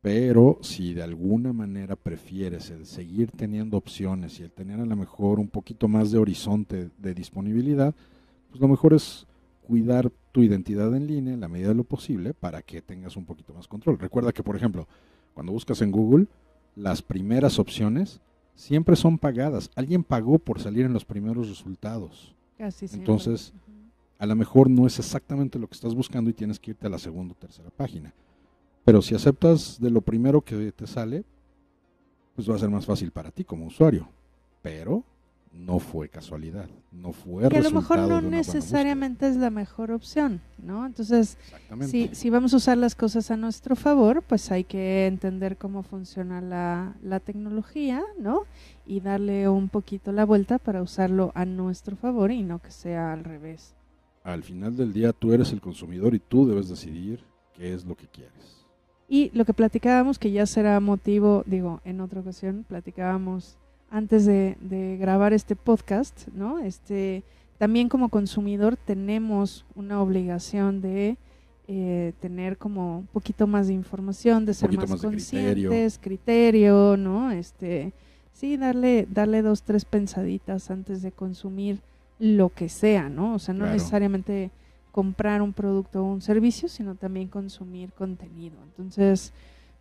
Pero 0.01 0.57
si 0.61 0.93
de 0.93 1.03
alguna 1.03 1.53
manera 1.53 1.95
prefieres 1.95 2.71
el 2.71 2.87
seguir 2.87 3.31
teniendo 3.31 3.77
opciones 3.77 4.39
y 4.39 4.43
el 4.43 4.51
tener 4.51 4.79
a 4.79 4.85
lo 4.85 4.95
mejor 4.95 5.39
un 5.39 5.47
poquito 5.47 5.87
más 5.87 6.11
de 6.11 6.17
horizonte 6.17 6.89
de 6.97 7.13
disponibilidad, 7.13 7.93
pues 8.49 8.59
lo 8.59 8.67
mejor 8.67 8.93
es 8.95 9.27
cuidar 9.61 10.11
tu 10.31 10.41
identidad 10.41 10.95
en 10.95 11.05
línea 11.05 11.33
en 11.33 11.41
la 11.41 11.47
medida 11.47 11.69
de 11.69 11.75
lo 11.75 11.83
posible 11.83 12.33
para 12.33 12.63
que 12.63 12.81
tengas 12.81 13.15
un 13.15 13.25
poquito 13.25 13.53
más 13.53 13.67
control. 13.67 13.99
Recuerda 13.99 14.31
que, 14.31 14.41
por 14.41 14.55
ejemplo, 14.55 14.87
cuando 15.35 15.51
buscas 15.51 15.81
en 15.83 15.91
Google, 15.91 16.25
las 16.75 17.03
primeras 17.03 17.59
opciones 17.59 18.21
siempre 18.55 18.95
son 18.95 19.19
pagadas. 19.19 19.69
Alguien 19.75 20.03
pagó 20.03 20.39
por 20.39 20.59
salir 20.59 20.85
en 20.85 20.93
los 20.93 21.05
primeros 21.05 21.47
resultados. 21.47 22.35
Casi. 22.57 22.87
Entonces. 22.93 23.53
A 24.17 24.27
lo 24.27 24.35
mejor 24.35 24.69
no 24.69 24.85
es 24.85 24.99
exactamente 24.99 25.57
lo 25.57 25.65
que 25.65 25.73
estás 25.73 25.95
buscando 25.95 26.29
y 26.29 26.33
tienes 26.33 26.59
que 26.59 26.69
irte 26.71 26.85
a 26.85 26.91
la 26.91 26.99
segunda 26.99 27.33
o 27.33 27.35
tercera 27.35 27.71
página. 27.71 28.13
Pero 28.83 29.01
si 29.01 29.15
aceptas 29.15 29.79
de 29.79 29.89
lo 29.89 30.01
primero 30.01 30.41
que 30.41 30.71
te 30.71 30.87
sale, 30.87 31.23
pues 32.35 32.49
va 32.49 32.55
a 32.55 32.59
ser 32.59 32.69
más 32.69 32.85
fácil 32.85 33.11
para 33.11 33.31
ti 33.31 33.43
como 33.43 33.67
usuario. 33.67 34.09
Pero 34.61 35.03
no 35.53 35.79
fue 35.79 36.07
casualidad, 36.07 36.69
no 36.91 37.11
fue 37.11 37.49
que 37.49 37.57
a 37.57 37.61
lo 37.61 37.71
mejor 37.71 37.99
no 37.99 38.21
necesariamente 38.21 39.27
es 39.27 39.35
la 39.35 39.49
mejor 39.49 39.91
opción, 39.91 40.39
¿no? 40.57 40.85
Entonces, 40.85 41.37
si, 41.87 42.09
si 42.13 42.29
vamos 42.29 42.53
a 42.53 42.57
usar 42.57 42.77
las 42.77 42.95
cosas 42.95 43.32
a 43.32 43.38
nuestro 43.38 43.75
favor, 43.75 44.23
pues 44.23 44.49
hay 44.51 44.63
que 44.63 45.07
entender 45.07 45.57
cómo 45.57 45.84
funciona 45.84 46.39
la, 46.39 46.95
la 47.03 47.19
tecnología, 47.19 48.01
¿no? 48.17 48.43
Y 48.86 49.01
darle 49.01 49.49
un 49.49 49.67
poquito 49.67 50.13
la 50.13 50.25
vuelta 50.25 50.57
para 50.57 50.82
usarlo 50.82 51.32
a 51.36 51.43
nuestro 51.45 51.97
favor 51.97 52.32
y 52.32 52.43
no 52.43 52.61
que 52.61 52.71
sea 52.71 53.11
al 53.11 53.25
revés. 53.25 53.75
Al 54.23 54.43
final 54.43 54.77
del 54.77 54.93
día 54.93 55.11
tú 55.11 55.34
eres 55.34 55.51
el 55.51 55.59
consumidor 55.59 56.15
y 56.15 56.19
tú 56.19 56.47
debes 56.47 56.69
decidir 56.69 57.25
qué 57.53 57.73
es 57.73 57.84
lo 57.84 57.95
que 57.95 58.07
quieres. 58.07 58.61
Y 59.14 59.30
lo 59.34 59.43
que 59.43 59.53
platicábamos, 59.53 60.18
que 60.18 60.32
ya 60.32 60.45
será 60.45 60.80
motivo, 60.80 61.43
digo, 61.45 61.82
en 61.84 61.99
otra 61.99 62.22
ocasión, 62.22 62.64
platicábamos 62.66 63.57
antes 63.89 64.26
de, 64.26 64.55
de 64.62 64.95
grabar 64.95 65.34
este 65.34 65.57
podcast, 65.57 66.30
¿no? 66.34 66.59
Este, 66.59 67.24
también 67.57 67.89
como 67.89 68.07
consumidor 68.07 68.78
tenemos 68.78 69.66
una 69.76 70.01
obligación 70.01 70.80
de 70.80 71.18
eh, 71.68 72.14
tener 72.22 72.57
como 72.57 72.99
un 72.99 73.07
poquito 73.07 73.47
más 73.47 73.68
de 73.68 73.74
información, 73.74 74.45
de 74.45 74.53
ser 74.53 74.72
más, 74.72 74.89
más 74.89 75.01
de 75.01 75.07
criterio. 75.09 75.70
conscientes, 75.70 75.99
criterio. 76.01 76.95
¿no? 76.95 77.32
Este, 77.32 77.91
sí, 78.32 78.55
darle, 78.55 79.07
darle 79.12 79.41
dos, 79.41 79.64
tres 79.64 79.84
pensaditas 79.84 80.72
antes 80.72 81.01
de 81.01 81.12
consumir 81.12 81.80
lo 82.18 82.47
que 82.49 82.70
sea, 82.70 83.09
¿no? 83.09 83.36
O 83.36 83.39
sea, 83.39 83.53
no 83.53 83.62
Claro. 83.66 83.74
necesariamente 83.74 84.51
comprar 84.91 85.41
un 85.41 85.53
producto 85.53 86.03
o 86.03 86.11
un 86.11 86.21
servicio, 86.21 86.67
sino 86.69 86.95
también 86.95 87.27
consumir 87.27 87.91
contenido. 87.93 88.57
Entonces, 88.63 89.33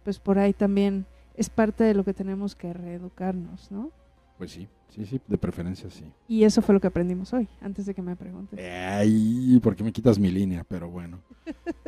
pues 0.04 0.18
por 0.18 0.38
ahí 0.38 0.52
también 0.52 1.06
es 1.34 1.48
parte 1.50 1.84
de 1.84 1.94
lo 1.94 2.04
que 2.04 2.14
tenemos 2.14 2.54
que 2.54 2.72
reeducarnos, 2.72 3.70
¿no? 3.70 3.90
Pues 4.38 4.52
sí, 4.52 4.68
sí, 4.88 5.04
sí, 5.04 5.20
de 5.26 5.36
preferencia 5.36 5.90
sí. 5.90 6.04
Y 6.26 6.44
eso 6.44 6.62
fue 6.62 6.74
lo 6.74 6.80
que 6.80 6.86
aprendimos 6.86 7.32
hoy, 7.34 7.46
antes 7.60 7.84
de 7.84 7.94
que 7.94 8.00
me 8.00 8.16
preguntes. 8.16 8.58
Ay, 8.58 9.60
¿por 9.62 9.76
qué 9.76 9.84
me 9.84 9.92
quitas 9.92 10.18
mi 10.18 10.30
línea? 10.30 10.64
Pero 10.66 10.88
bueno. 10.88 11.18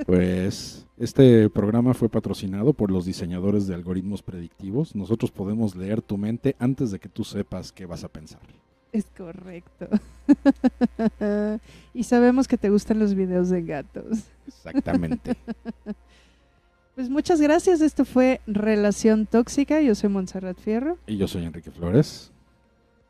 Pues 0.05 0.87
este 0.99 1.49
programa 1.49 1.95
fue 1.95 2.09
patrocinado 2.09 2.75
por 2.75 2.91
los 2.91 3.07
diseñadores 3.07 3.67
de 3.67 3.75
algoritmos 3.75 4.23
predictivos. 4.23 4.95
Nosotros 4.95 5.31
podemos 5.31 5.77
leer 5.77 6.03
tu 6.03 6.19
mente 6.19 6.57
antes 6.59 6.91
de 6.91 6.99
que 6.99 7.09
tú 7.09 7.25
sepas 7.25 7.73
qué 7.73 7.87
vas 7.87 8.05
a 8.05 8.09
pensar. 8.09 8.41
Es 8.93 9.07
correcto. 9.17 9.89
y 11.95 12.05
sabemos 12.05 12.47
que 12.47 12.59
te 12.59 12.69
gustan 12.71 12.99
los 12.99 13.15
videos 13.15 13.49
de 13.49 13.63
gatos. 13.63 14.19
Exactamente. 14.47 15.37
Pues 16.95 17.09
muchas 17.09 17.41
gracias. 17.41 17.81
Esto 17.81 18.05
fue 18.05 18.43
Relación 18.47 19.25
Tóxica. 19.25 19.81
Yo 19.81 19.95
soy 19.95 20.11
Montserrat 20.11 20.59
Fierro. 20.59 20.99
y 21.07 21.17
yo 21.17 21.27
soy 21.27 21.47
Enrique 21.47 21.71
Flores. 21.71 22.31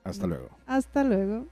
Hasta 0.04 0.28
luego. 0.28 0.50
Hasta 0.66 1.02
luego. 1.02 1.46